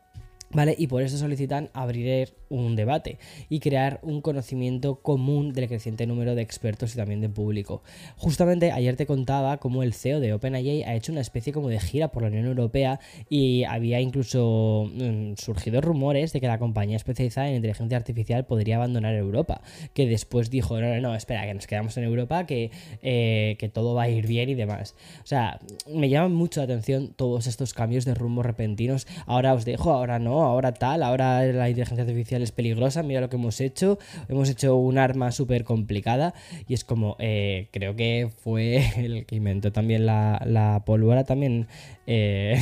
¿Vale? 0.53 0.75
Y 0.77 0.87
por 0.87 1.01
eso 1.01 1.17
solicitan 1.17 1.69
abrir 1.73 2.33
un 2.49 2.75
debate 2.75 3.17
y 3.49 3.59
crear 3.59 3.99
un 4.03 4.21
conocimiento 4.21 4.95
común 5.01 5.53
del 5.53 5.67
creciente 5.67 6.05
número 6.05 6.35
de 6.35 6.41
expertos 6.41 6.93
y 6.93 6.97
también 6.97 7.21
de 7.21 7.29
público. 7.29 7.81
Justamente 8.17 8.71
ayer 8.71 8.95
te 8.97 9.05
contaba 9.05 9.57
cómo 9.57 9.83
el 9.83 9.93
CEO 9.93 10.19
de 10.19 10.33
OpenAI 10.33 10.83
ha 10.83 10.95
hecho 10.95 11.11
una 11.11 11.21
especie 11.21 11.53
como 11.53 11.69
de 11.69 11.79
gira 11.79 12.09
por 12.09 12.23
la 12.23 12.29
Unión 12.29 12.45
Europea 12.45 12.99
y 13.29 13.63
había 13.63 14.01
incluso 14.01 14.89
mm, 14.93 15.33
surgido 15.37 15.81
rumores 15.81 16.33
de 16.33 16.41
que 16.41 16.47
la 16.47 16.59
compañía 16.59 16.97
especializada 16.97 17.49
en 17.49 17.55
inteligencia 17.55 17.97
artificial 17.97 18.45
podría 18.45 18.75
abandonar 18.75 19.15
Europa, 19.15 19.61
que 19.93 20.07
después 20.07 20.49
dijo, 20.49 20.79
no, 20.79 20.99
no, 20.99 21.15
espera, 21.15 21.45
que 21.45 21.53
nos 21.53 21.67
quedamos 21.67 21.95
en 21.97 22.03
Europa, 22.03 22.45
que, 22.45 22.71
eh, 23.01 23.55
que 23.59 23.69
todo 23.69 23.93
va 23.93 24.03
a 24.03 24.09
ir 24.09 24.27
bien 24.27 24.49
y 24.49 24.55
demás. 24.55 24.95
O 25.23 25.27
sea, 25.27 25.59
me 25.87 26.09
llaman 26.09 26.33
mucho 26.33 26.59
la 26.59 26.65
atención 26.65 27.13
todos 27.15 27.47
estos 27.47 27.73
cambios 27.73 28.05
de 28.05 28.13
rumbo 28.13 28.43
repentinos. 28.43 29.07
Ahora 29.25 29.53
os 29.53 29.65
dejo, 29.65 29.91
ahora 29.91 30.19
no, 30.19 30.40
ahora 30.43 30.73
tal, 30.73 31.03
ahora 31.03 31.43
la 31.45 31.69
inteligencia 31.69 32.03
artificial 32.03 32.41
es 32.41 32.51
peligrosa, 32.51 33.03
mira 33.03 33.21
lo 33.21 33.29
que 33.29 33.35
hemos 33.35 33.59
hecho, 33.61 33.99
hemos 34.29 34.49
hecho 34.49 34.75
un 34.75 34.97
arma 34.97 35.31
súper 35.31 35.63
complicada 35.63 36.33
y 36.67 36.73
es 36.73 36.83
como, 36.83 37.15
eh, 37.19 37.69
creo 37.71 37.95
que 37.95 38.29
fue 38.37 38.83
el 38.97 39.25
que 39.25 39.35
inventó 39.35 39.71
también 39.71 40.05
la, 40.05 40.83
pólvora, 40.85 41.23
también 41.23 41.67
eh, 42.07 42.61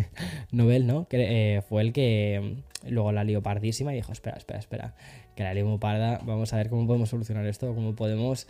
Nobel, 0.52 0.86
¿no? 0.86 1.06
Eh, 1.10 1.62
fue 1.68 1.82
el 1.82 1.92
que 1.92 2.62
luego 2.88 3.12
la 3.12 3.24
lió 3.24 3.42
pardísima 3.42 3.92
y 3.92 3.96
dijo, 3.96 4.12
espera, 4.12 4.36
espera, 4.36 4.58
espera, 4.58 4.94
que 5.34 5.42
la 5.42 5.54
lió 5.54 5.66
vamos 5.78 6.52
a 6.52 6.56
ver 6.56 6.70
cómo 6.70 6.86
podemos 6.86 7.08
solucionar 7.08 7.46
esto, 7.46 7.74
cómo 7.74 7.94
podemos 7.94 8.46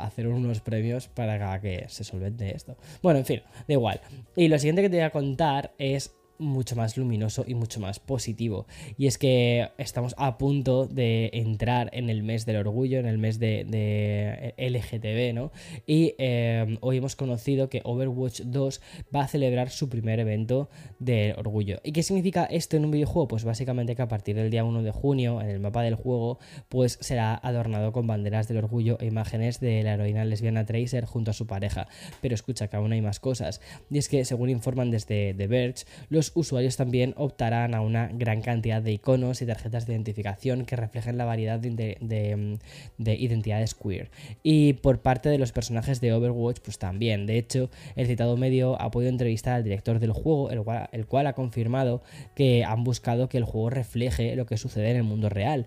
hacer 0.00 0.28
unos 0.28 0.60
premios 0.60 1.08
para 1.08 1.60
que 1.60 1.86
se 1.88 2.04
solvente 2.04 2.54
esto. 2.54 2.76
Bueno, 3.02 3.20
en 3.20 3.24
fin, 3.24 3.42
da 3.66 3.74
igual. 3.74 4.00
Y 4.34 4.48
lo 4.48 4.58
siguiente 4.58 4.82
que 4.82 4.90
te 4.90 4.96
voy 4.96 5.04
a 5.04 5.10
contar 5.10 5.72
es 5.78 6.12
mucho 6.38 6.76
más 6.76 6.96
luminoso 6.96 7.44
y 7.46 7.54
mucho 7.54 7.80
más 7.80 8.00
positivo. 8.00 8.66
Y 8.98 9.06
es 9.06 9.18
que 9.18 9.70
estamos 9.78 10.14
a 10.18 10.38
punto 10.38 10.86
de 10.86 11.30
entrar 11.32 11.90
en 11.92 12.10
el 12.10 12.22
mes 12.22 12.46
del 12.46 12.56
orgullo, 12.56 12.98
en 12.98 13.06
el 13.06 13.18
mes 13.18 13.38
de, 13.38 14.54
LGTB, 14.56 15.34
¿no? 15.34 15.52
Y 15.86 16.14
em, 16.18 16.78
hoy 16.80 16.98
hemos 16.98 17.16
conocido 17.16 17.68
que 17.68 17.80
Overwatch 17.84 18.42
2 18.42 18.80
va 19.14 19.22
a 19.22 19.28
celebrar 19.28 19.70
su 19.70 19.88
primer 19.88 20.20
evento 20.20 20.68
de 20.98 21.34
orgullo. 21.36 21.80
¿Y 21.82 21.92
qué 21.92 22.02
significa 22.02 22.44
esto 22.44 22.76
en 22.76 22.84
un 22.84 22.90
videojuego? 22.90 23.28
Pues 23.28 23.44
básicamente 23.44 23.96
que 23.96 24.02
a 24.02 24.08
partir 24.08 24.36
del 24.36 24.50
día 24.50 24.64
1 24.64 24.82
de 24.82 24.90
junio, 24.90 25.40
en 25.40 25.48
el 25.48 25.60
mapa 25.60 25.82
del 25.82 25.94
juego, 25.94 26.38
pues 26.68 26.98
será 27.00 27.34
adornado 27.34 27.92
con 27.92 28.06
banderas 28.06 28.48
del 28.48 28.58
orgullo 28.58 28.98
e 29.00 29.06
imágenes 29.06 29.60
de 29.60 29.82
la 29.82 29.94
heroína 29.94 30.24
lesbiana 30.24 30.66
Tracer 30.66 31.04
junto 31.04 31.30
a 31.30 31.34
su 31.34 31.46
pareja. 31.46 31.88
Pero 32.20 32.34
escucha 32.34 32.68
que 32.68 32.76
aún 32.76 32.92
hay 32.92 33.02
más 33.02 33.20
cosas. 33.20 33.60
Y 33.90 33.98
es 33.98 34.08
que, 34.08 34.24
según 34.24 34.50
informan 34.50 34.90
desde 34.90 35.34
The 35.34 35.46
Verge, 35.46 35.84
los 36.08 36.25
usuarios 36.34 36.76
también 36.76 37.14
optarán 37.16 37.74
a 37.74 37.80
una 37.80 38.08
gran 38.08 38.42
cantidad 38.42 38.82
de 38.82 38.92
iconos 38.92 39.42
y 39.42 39.46
tarjetas 39.46 39.86
de 39.86 39.92
identificación 39.92 40.64
que 40.64 40.76
reflejen 40.76 41.18
la 41.18 41.24
variedad 41.24 41.58
de, 41.58 42.58
identidades 42.98 43.74
queer. 43.74 44.10
Y 44.42 44.74
por 44.74 45.00
parte 45.00 45.28
de 45.28 45.38
los 45.38 45.52
personajes 45.52 46.00
de 46.00 46.12
Overwatch, 46.12 46.60
pues 46.60 46.78
también. 46.78 47.26
De 47.26 47.38
hecho, 47.38 47.70
el 47.94 48.06
citado 48.06 48.36
medio 48.36 48.80
ha 48.80 48.90
podido 48.90 49.10
entrevistar 49.10 49.54
al 49.54 49.64
director 49.64 49.98
del 49.98 50.12
juego, 50.12 50.50
el 50.50 50.62
cual, 50.62 50.88
el 50.92 51.06
cual 51.06 51.26
ha 51.26 51.32
confirmado 51.34 52.02
que 52.34 52.64
han 52.64 52.84
buscado 52.84 53.28
que 53.28 53.38
el 53.38 53.44
juego 53.44 53.70
refleje 53.70 54.36
lo 54.36 54.46
que 54.46 54.56
sucede 54.56 54.90
en 54.90 54.96
el 54.96 55.04
mundo 55.04 55.28
real. 55.28 55.66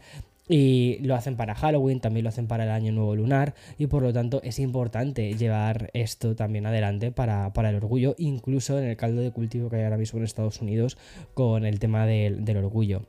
Y 0.50 0.98
lo 1.02 1.16
hacen 1.16 1.38
para 1.38 1.56
Halloween, 1.56 2.02
también 2.02 2.24
lo 2.24 2.30
hacen 2.30 2.48
para 2.48 2.64
el 2.64 2.72
Año 2.72 2.92
Nuevo 2.92 3.16
Lunar 3.16 3.54
y 3.78 3.88
por 3.88 4.02
lo 4.02 4.12
tanto 4.12 4.42
es 4.44 4.58
importante 4.60 5.34
llevar 5.36 5.92
esto 5.94 6.36
también 6.36 6.66
adelante 6.66 7.12
para, 7.12 7.52
el 7.56 7.76
orgullo, 7.76 8.16
incluso 8.18 8.80
en 8.80 8.86
el 8.86 8.98
caldo 8.98 9.22
de 9.22 9.32
cultivo 9.32 9.70
que 9.70 9.78
hay 9.78 9.84
ahora 9.84 9.98
mismo 9.98 10.18
en 10.18 10.26
Estados 10.26 10.62
Unidos 10.62 10.98
con 11.36 11.66
el 11.66 11.80
tema 11.80 12.06
del, 12.08 12.44
del 12.44 12.58
orgullo. 12.58 13.04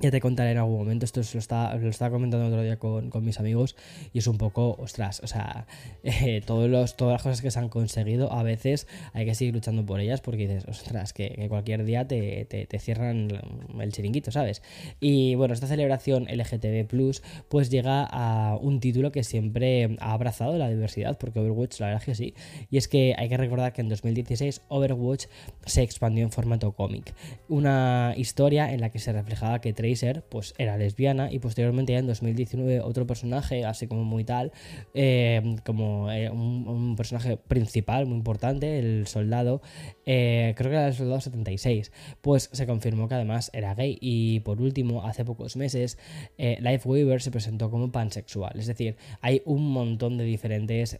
Ya 0.00 0.10
te 0.10 0.18
contaré 0.18 0.52
en 0.52 0.58
algún 0.58 0.78
momento, 0.78 1.04
esto 1.04 1.20
lo 1.20 1.38
estaba, 1.38 1.74
lo 1.74 1.90
estaba 1.90 2.10
comentando 2.10 2.46
otro 2.46 2.62
día 2.62 2.78
con, 2.78 3.10
mis 3.22 3.38
amigos 3.38 3.76
y 4.14 4.20
es 4.20 4.26
un 4.28 4.38
poco, 4.38 4.74
ostras, 4.78 5.20
o 5.22 5.26
sea, 5.26 5.66
eh, 6.02 6.40
todos 6.46 6.70
los, 6.70 6.96
todas 6.96 7.12
las 7.12 7.22
cosas 7.22 7.42
que 7.42 7.50
se 7.50 7.58
han 7.58 7.68
conseguido, 7.68 8.32
a 8.32 8.42
veces 8.42 8.86
hay 9.12 9.26
que 9.26 9.34
seguir 9.34 9.52
luchando 9.52 9.84
por 9.84 10.00
ellas 10.00 10.22
porque 10.22 10.48
dices, 10.48 10.64
ostras, 10.66 11.12
que, 11.12 11.46
cualquier 11.50 11.84
día 11.84 12.08
te, 12.08 12.46
te, 12.46 12.78
cierran 12.78 13.28
el 13.78 13.92
chiringuito, 13.92 14.30
¿sabes? 14.30 14.62
Y 15.00 15.34
bueno, 15.34 15.52
esta 15.52 15.66
celebración 15.66 16.24
LGTB 16.30 16.86
Plus 16.86 17.22
pues 17.50 17.68
llega 17.68 18.04
a 18.04 18.56
un 18.56 18.80
título 18.80 19.12
que 19.12 19.22
siempre 19.22 19.98
ha 20.00 20.14
abrazado 20.14 20.56
la 20.56 20.70
diversidad, 20.70 21.18
porque 21.18 21.40
Overwatch 21.40 21.78
la 21.78 21.88
verdad 21.88 22.02
es 22.02 22.06
que 22.06 22.14
sí, 22.14 22.34
y 22.70 22.78
es 22.78 22.88
que 22.88 23.14
hay 23.18 23.28
que 23.28 23.36
recordar 23.36 23.74
que 23.74 23.82
en 23.82 23.90
2016 23.90 24.62
Overwatch 24.68 25.26
se 25.66 25.82
expandió 25.82 26.24
en 26.24 26.32
formato 26.32 26.72
cómic, 26.72 27.12
una 27.50 28.14
historia 28.16 28.72
en 28.72 28.80
la 28.80 28.88
que 28.88 28.98
se 28.98 29.12
reflejaba 29.12 29.60
que 29.60 29.74
pues 30.28 30.54
era 30.58 30.76
lesbiana 30.76 31.32
y 31.32 31.38
posteriormente 31.38 31.92
ya 31.92 31.98
en 31.98 32.06
2019 32.06 32.80
otro 32.80 33.06
personaje, 33.06 33.64
así 33.64 33.86
como 33.86 34.04
muy 34.04 34.24
tal, 34.24 34.52
eh, 34.94 35.56
como 35.64 36.10
eh, 36.10 36.30
un, 36.30 36.94
personaje 36.96 37.36
principal 37.36 38.06
muy 38.06 38.16
importante, 38.16 38.78
el 38.78 39.06
soldado, 39.06 39.62
eh, 40.06 40.54
creo 40.56 40.70
que 40.70 40.76
era 40.76 40.88
el 40.88 40.94
soldado 40.94 41.20
76, 41.20 41.92
pues 42.20 42.50
se 42.52 42.66
confirmó 42.66 43.08
que 43.08 43.14
además 43.14 43.50
era 43.54 43.74
gay 43.74 43.98
y 44.00 44.40
por 44.40 44.60
último, 44.60 45.04
hace 45.06 45.24
pocos 45.24 45.56
meses, 45.56 45.98
Life 46.38 46.88
Weaver 46.88 47.22
se 47.22 47.30
presentó 47.30 47.70
como 47.70 47.90
pansexual, 47.92 48.58
es 48.58 48.66
decir, 48.66 48.96
hay 49.20 49.42
un 49.44 49.70
montón 49.72 50.18
de 50.18 50.24
diferentes 50.24 50.98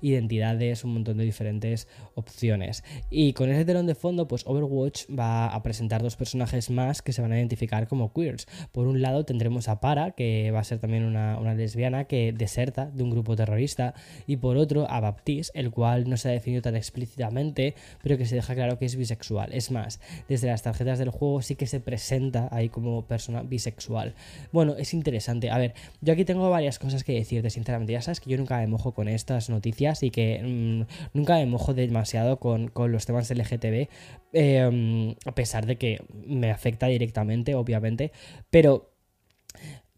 identidades, 0.00 0.84
un 0.84 0.94
montón 0.94 1.18
de 1.18 1.24
diferentes 1.24 1.88
opciones. 2.14 2.84
Y 3.10 3.32
con 3.32 3.50
ese 3.50 3.64
telón 3.64 3.86
de 3.86 3.94
fondo, 3.94 4.28
pues 4.28 4.44
Overwatch 4.46 5.06
va 5.18 5.46
a 5.46 5.62
presentar 5.62 6.02
dos 6.02 6.16
personajes 6.16 6.70
más 6.70 7.02
que 7.02 7.12
se 7.12 7.22
van 7.22 7.32
a 7.32 7.38
identificar 7.38 7.71
como 7.88 8.12
queers. 8.12 8.46
Por 8.72 8.86
un 8.86 9.02
lado 9.02 9.24
tendremos 9.24 9.68
a 9.68 9.80
Para, 9.80 10.12
que 10.12 10.50
va 10.50 10.60
a 10.60 10.64
ser 10.64 10.78
también 10.78 11.04
una, 11.04 11.54
lesbiana 11.54 12.04
que 12.04 12.32
deserta 12.32 12.86
de 12.86 13.02
un 13.02 13.10
grupo 13.10 13.34
terrorista, 13.36 13.94
y 14.26 14.36
por 14.36 14.56
otro 14.56 14.88
a 14.90 15.00
Baptiste, 15.00 15.58
el 15.58 15.70
cual 15.70 16.08
no 16.08 16.16
se 16.16 16.28
ha 16.28 16.32
definido 16.32 16.62
tan 16.62 16.76
explícitamente, 16.76 17.74
pero 18.02 18.18
que 18.18 18.26
se 18.26 18.34
deja 18.34 18.54
claro 18.54 18.78
que 18.78 18.84
es 18.84 18.96
bisexual. 18.96 19.52
Es 19.52 19.70
más, 19.70 20.00
desde 20.28 20.48
las 20.48 20.62
tarjetas 20.62 20.98
del 20.98 21.10
juego 21.10 21.42
sí 21.42 21.56
que 21.56 21.66
se 21.66 21.80
presenta 21.80 22.48
ahí 22.52 22.68
como 22.68 23.06
persona 23.06 23.42
bisexual. 23.42 24.14
Bueno, 24.52 24.74
es 24.76 24.94
interesante. 24.94 25.50
A 25.50 25.58
ver, 25.58 25.74
yo 26.00 26.12
aquí 26.12 26.24
tengo 26.24 26.50
varias 26.50 26.78
cosas 26.78 27.04
que 27.04 27.14
decirte, 27.14 27.50
sinceramente. 27.50 27.92
Ya 27.92 28.02
sabes 28.02 28.20
que 28.20 28.30
yo 28.30 28.36
nunca 28.36 28.58
me 28.58 28.66
mojo 28.66 28.92
con 28.92 29.08
estas 29.08 29.48
noticias 29.48 30.02
y 30.02 30.10
que 30.10 30.42
mm, 30.42 31.16
nunca 31.16 31.34
me 31.36 31.46
mojo 31.46 31.74
demasiado 31.74 32.38
con, 32.38 32.70
los 32.74 33.06
temas 33.06 33.30
LGTB, 33.30 33.88
eh, 34.32 35.16
a 35.24 35.34
pesar 35.34 35.66
de 35.66 35.76
que 35.76 36.02
me 36.26 36.50
afecta 36.50 36.86
directamente 36.86 37.51
obviamente, 37.58 38.12
pero 38.50 38.92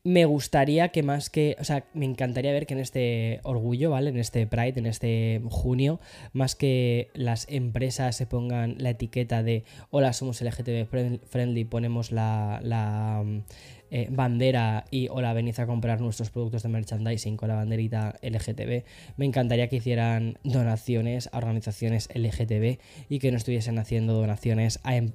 me 0.05 0.27
gustaría 0.27 0.91
que 0.91 1.03
más 1.03 1.31
que, 1.31 1.57
o 1.59 1.65
sea, 1.65 1.87
me 1.95 2.05
encantaría 2.05 2.53
ver 2.53 2.67
que 2.67 2.75
en 2.75 2.81
este 2.81 3.41
orgullo, 3.43 3.91
¿vale? 3.91 4.11
En 4.11 4.19
este 4.19 4.47
Pride, 4.47 4.75
en 4.79 4.85
este 4.87 5.41
junio, 5.49 5.99
más 6.35 6.55
que 6.55 7.11
las 7.15 7.47
empresas 7.49 8.15
se 8.15 8.27
pongan 8.27 8.77
la 8.79 8.91
etiqueta 8.91 9.43
de 9.43 9.65
hola, 9.89 10.13
somos 10.13 10.43
LGTB 10.43 11.21
friendly, 11.27 11.65
ponemos 11.65 12.13
la, 12.13 12.61
la 12.63 13.25
eh, 13.97 14.09
bandera 14.11 14.87
y 14.91 15.07
hola, 15.09 15.33
venid 15.35 15.61
a 15.61 15.67
comprar 15.67 16.01
nuestros 16.01 16.29
productos 16.31 16.65
de 16.65 16.69
merchandising 16.69 17.37
con 17.37 17.49
la 17.49 17.55
banderita 17.55 18.17
LGTB. 18.23 18.83
Me 19.17 19.25
encantaría 19.25 19.69
que 19.69 19.77
hicieran 19.77 20.37
donaciones 20.43 21.29
a 21.31 21.39
organizaciones 21.39 22.09
LGTB 22.13 22.81
y 23.09 23.21
que 23.21 23.31
no 23.31 23.37
estuviesen 23.37 23.79
haciendo 23.79 24.15
donaciones 24.15 24.81
a, 24.83 24.97
em, 24.97 25.13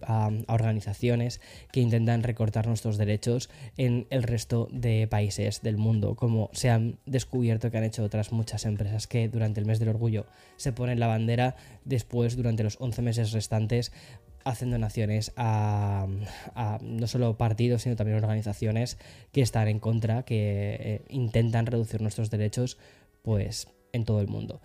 organizaciones 0.48 1.42
que 1.74 1.82
intentan 1.82 2.24
recortar 2.24 2.68
nuestros 2.68 2.98
derechos 2.98 3.50
en 3.76 4.08
el 4.12 4.24
resto 4.24 4.70
de 4.72 5.08
países 5.08 5.62
del 5.62 5.76
mundo, 5.76 6.16
como 6.16 6.50
se 6.54 6.70
han 6.70 7.00
descubierto 7.06 7.72
que 7.72 7.80
han 7.80 7.84
hecho 7.84 8.06
otras 8.06 8.32
muchas 8.32 8.64
empresas 8.64 9.08
que 9.08 9.28
durante 9.28 9.60
el 9.60 9.66
mes 9.66 9.80
del 9.80 9.90
orgullo 9.90 10.26
se 10.56 10.72
ponen 10.72 11.02
la 11.02 11.08
bandera, 11.08 11.58
después 11.84 12.38
durante 12.38 12.64
los 12.64 12.78
11 12.80 13.02
meses 13.02 13.34
restantes 13.34 13.92
hacen 14.50 14.72
donaciones 14.72 15.32
a, 15.36 16.08
no 16.82 17.08
solo 17.08 17.38
partidos, 17.38 17.84
sino 17.84 17.96
también 17.96 18.18
organizaciones 18.18 18.98
que 19.32 19.42
están 19.42 19.68
en 19.68 19.80
contra, 19.80 20.24
que 20.24 20.78
eh, 20.80 21.02
intentan 21.10 21.66
reducir 21.66 22.02
nuestros 22.02 22.30
derechos, 22.30 22.78
pues 23.22 23.68
en 23.94 24.06
todo 24.06 24.22
el 24.22 24.28
mundo. 24.28 24.62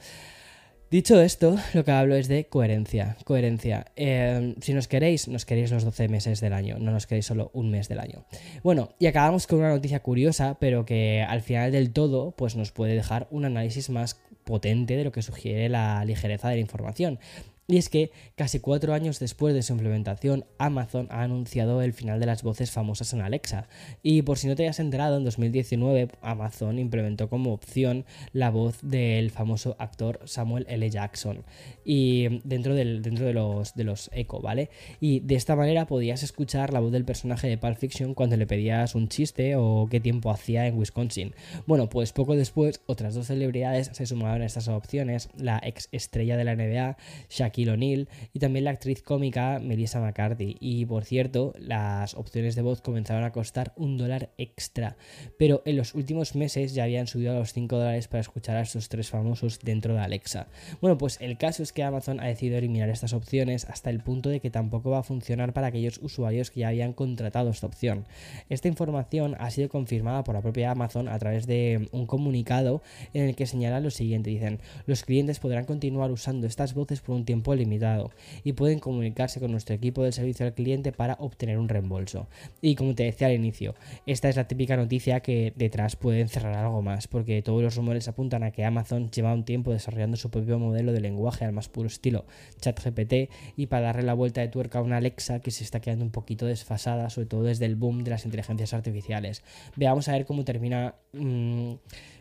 Dicho 0.90 1.20
esto, 1.20 1.56
lo 1.74 1.84
que 1.84 1.90
hablo 1.90 2.14
es 2.14 2.28
de 2.28 2.46
coherencia. 2.46 3.16
Coherencia. 3.24 3.86
Eh, 3.96 4.54
si 4.60 4.74
nos 4.74 4.86
queréis, 4.86 5.26
nos 5.26 5.44
queréis 5.44 5.72
los 5.72 5.82
12 5.82 6.08
meses 6.08 6.40
del 6.40 6.52
año, 6.52 6.76
no 6.78 6.92
nos 6.92 7.06
queréis 7.06 7.26
solo 7.26 7.50
un 7.52 7.70
mes 7.70 7.88
del 7.88 7.98
año. 7.98 8.26
Bueno, 8.62 8.90
y 8.98 9.06
acabamos 9.06 9.46
con 9.46 9.58
una 9.58 9.70
noticia 9.70 10.00
curiosa, 10.00 10.56
pero 10.60 10.84
que 10.84 11.22
al 11.26 11.42
final 11.42 11.72
del 11.72 11.92
todo, 11.92 12.32
pues 12.36 12.54
nos 12.54 12.70
puede 12.70 12.94
dejar 12.94 13.26
un 13.30 13.44
análisis 13.44 13.90
más 13.90 14.20
potente 14.44 14.96
de 14.96 15.04
lo 15.04 15.10
que 15.10 15.22
sugiere 15.22 15.68
la 15.68 16.04
ligereza 16.04 16.48
de 16.48 16.56
la 16.56 16.60
información. 16.60 17.18
Y 17.66 17.78
es 17.78 17.88
que 17.88 18.10
casi 18.34 18.60
cuatro 18.60 18.92
años 18.92 19.18
después 19.18 19.54
de 19.54 19.62
su 19.62 19.72
implementación, 19.72 20.44
Amazon 20.58 21.08
ha 21.10 21.22
anunciado 21.22 21.80
el 21.80 21.94
final 21.94 22.20
de 22.20 22.26
las 22.26 22.42
voces 22.42 22.70
famosas 22.70 23.14
en 23.14 23.22
Alexa. 23.22 23.68
Y 24.02 24.20
por 24.22 24.36
si 24.36 24.48
no 24.48 24.54
te 24.54 24.64
hayas 24.64 24.80
enterado, 24.80 25.16
en 25.16 25.24
2019 25.24 26.08
Amazon 26.20 26.78
implementó 26.78 27.30
como 27.30 27.54
opción 27.54 28.04
la 28.32 28.50
voz 28.50 28.78
del 28.82 29.30
famoso 29.30 29.76
actor 29.78 30.20
Samuel 30.24 30.66
L. 30.68 30.90
Jackson. 30.90 31.42
Y 31.86 32.40
dentro, 32.44 32.74
del, 32.74 33.00
dentro 33.00 33.24
de, 33.24 33.32
los, 33.32 33.74
de 33.74 33.84
los 33.84 34.10
Echo, 34.12 34.40
¿vale? 34.40 34.68
Y 35.00 35.20
de 35.20 35.34
esta 35.34 35.56
manera 35.56 35.86
podías 35.86 36.22
escuchar 36.22 36.70
la 36.70 36.80
voz 36.80 36.92
del 36.92 37.06
personaje 37.06 37.48
de 37.48 37.56
Pulp 37.56 37.78
Fiction 37.78 38.12
cuando 38.12 38.36
le 38.36 38.46
pedías 38.46 38.94
un 38.94 39.08
chiste 39.08 39.56
o 39.56 39.88
qué 39.90 40.00
tiempo 40.00 40.30
hacía 40.30 40.66
en 40.66 40.76
Wisconsin. 40.76 41.34
Bueno, 41.66 41.88
pues 41.88 42.12
poco 42.12 42.36
después, 42.36 42.82
otras 42.84 43.14
dos 43.14 43.28
celebridades 43.28 43.90
se 43.94 44.04
sumaron 44.04 44.42
a 44.42 44.46
estas 44.46 44.68
opciones: 44.68 45.30
la 45.38 45.60
ex 45.64 45.88
estrella 45.92 46.36
de 46.36 46.44
la 46.44 46.56
NBA, 46.56 46.98
Shaq 47.30 47.53
Shaquille 47.54 47.70
O'Neal 47.70 48.08
y 48.32 48.40
también 48.40 48.64
la 48.64 48.72
actriz 48.72 49.02
cómica 49.02 49.60
Melissa 49.62 50.00
McCarthy. 50.00 50.56
Y 50.60 50.84
por 50.86 51.04
cierto, 51.04 51.54
las 51.58 52.14
opciones 52.14 52.56
de 52.56 52.62
voz 52.62 52.80
comenzaron 52.80 53.24
a 53.24 53.32
costar 53.32 53.72
un 53.76 53.96
dólar 53.96 54.30
extra, 54.38 54.96
pero 55.38 55.62
en 55.64 55.76
los 55.76 55.94
últimos 55.94 56.34
meses 56.34 56.74
ya 56.74 56.84
habían 56.84 57.06
subido 57.06 57.32
a 57.32 57.38
los 57.38 57.52
5 57.52 57.76
dólares 57.76 58.08
para 58.08 58.20
escuchar 58.20 58.56
a 58.56 58.62
estos 58.62 58.88
tres 58.88 59.10
famosos 59.10 59.60
dentro 59.60 59.94
de 59.94 60.00
Alexa. 60.00 60.48
Bueno, 60.80 60.98
pues 60.98 61.18
el 61.20 61.38
caso 61.38 61.62
es 61.62 61.72
que 61.72 61.82
Amazon 61.82 62.20
ha 62.20 62.26
decidido 62.26 62.58
eliminar 62.58 62.88
estas 62.88 63.12
opciones 63.12 63.64
hasta 63.66 63.90
el 63.90 64.00
punto 64.00 64.28
de 64.28 64.40
que 64.40 64.50
tampoco 64.50 64.90
va 64.90 64.98
a 64.98 65.02
funcionar 65.02 65.52
para 65.52 65.68
aquellos 65.68 65.98
usuarios 66.02 66.50
que 66.50 66.60
ya 66.60 66.68
habían 66.68 66.92
contratado 66.92 67.50
esta 67.50 67.66
opción. 67.66 68.04
Esta 68.48 68.68
información 68.68 69.36
ha 69.38 69.50
sido 69.50 69.68
confirmada 69.68 70.24
por 70.24 70.34
la 70.34 70.42
propia 70.42 70.70
Amazon 70.72 71.08
a 71.08 71.18
través 71.18 71.46
de 71.46 71.88
un 71.92 72.06
comunicado 72.06 72.82
en 73.12 73.28
el 73.28 73.36
que 73.36 73.46
señala 73.46 73.80
lo 73.80 73.90
siguiente, 73.90 74.30
dicen, 74.30 74.60
los 74.86 75.04
clientes 75.04 75.38
podrán 75.38 75.64
continuar 75.64 76.10
usando 76.10 76.46
estas 76.46 76.74
voces 76.74 77.00
por 77.00 77.14
un 77.14 77.24
tiempo 77.24 77.43
limitado 77.52 78.12
y 78.44 78.54
pueden 78.54 78.78
comunicarse 78.78 79.40
con 79.40 79.50
nuestro 79.50 79.74
equipo 79.74 80.02
de 80.02 80.12
servicio 80.12 80.46
al 80.46 80.54
cliente 80.54 80.92
para 80.92 81.16
obtener 81.20 81.58
un 81.58 81.68
reembolso. 81.68 82.28
Y 82.62 82.76
como 82.76 82.94
te 82.94 83.02
decía 83.02 83.26
al 83.26 83.34
inicio, 83.34 83.74
esta 84.06 84.28
es 84.28 84.36
la 84.36 84.48
típica 84.48 84.76
noticia 84.76 85.20
que 85.20 85.52
detrás 85.56 85.96
puede 85.96 86.20
encerrar 86.20 86.54
algo 86.54 86.80
más, 86.80 87.08
porque 87.08 87.42
todos 87.42 87.62
los 87.62 87.76
rumores 87.76 88.08
apuntan 88.08 88.42
a 88.44 88.52
que 88.52 88.64
Amazon 88.64 89.10
lleva 89.10 89.34
un 89.34 89.44
tiempo 89.44 89.72
desarrollando 89.72 90.16
su 90.16 90.30
propio 90.30 90.58
modelo 90.58 90.92
de 90.92 91.00
lenguaje 91.00 91.44
al 91.44 91.52
más 91.52 91.68
puro 91.68 91.88
estilo 91.88 92.24
ChatGPT 92.60 93.30
y 93.56 93.66
para 93.66 93.86
darle 93.86 94.02
la 94.04 94.14
vuelta 94.14 94.40
de 94.40 94.48
tuerca 94.48 94.78
a 94.78 94.82
una 94.82 94.98
Alexa 94.98 95.40
que 95.40 95.50
se 95.50 95.64
está 95.64 95.80
quedando 95.80 96.04
un 96.04 96.10
poquito 96.10 96.46
desfasada, 96.46 97.10
sobre 97.10 97.26
todo 97.26 97.42
desde 97.42 97.66
el 97.66 97.76
boom 97.76 98.04
de 98.04 98.10
las 98.10 98.24
inteligencias 98.24 98.72
artificiales. 98.74 99.42
Veamos 99.76 100.08
a 100.08 100.12
ver 100.12 100.24
cómo 100.24 100.44
termina, 100.44 100.94
mm, 101.12 101.72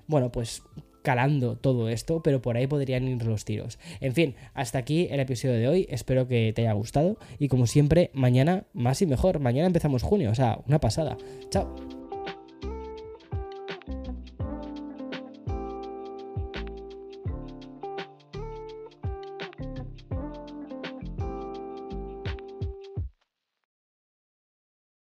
bueno, 0.08 0.32
pues 0.32 0.64
calando 1.04 1.56
todo 1.56 1.90
esto, 1.90 2.24
pero 2.24 2.42
por 2.42 2.58
ahí 2.58 2.66
podrían 2.66 3.08
ir 3.08 3.24
los 3.24 3.46
tiros. 3.46 3.78
En 4.00 4.14
fin, 4.14 4.36
hasta 4.54 4.80
aquí 4.80 5.08
el 5.12 5.20
episodio 5.20 5.56
de 5.56 5.68
hoy, 5.68 5.88
espero 5.90 6.28
que 6.28 6.52
te 6.56 6.64
haya 6.64 6.74
gustado 6.74 7.18
y 7.38 7.48
como 7.48 7.68
siempre, 7.68 8.10
mañana 8.14 8.66
más 8.74 9.02
y 9.02 9.06
mejor, 9.06 9.40
mañana 9.40 9.68
empezamos 9.68 10.02
junio, 10.02 10.32
o 10.32 10.36
sea, 10.36 10.60
una 10.68 10.80
pasada. 10.80 11.18
Chao. 11.50 12.03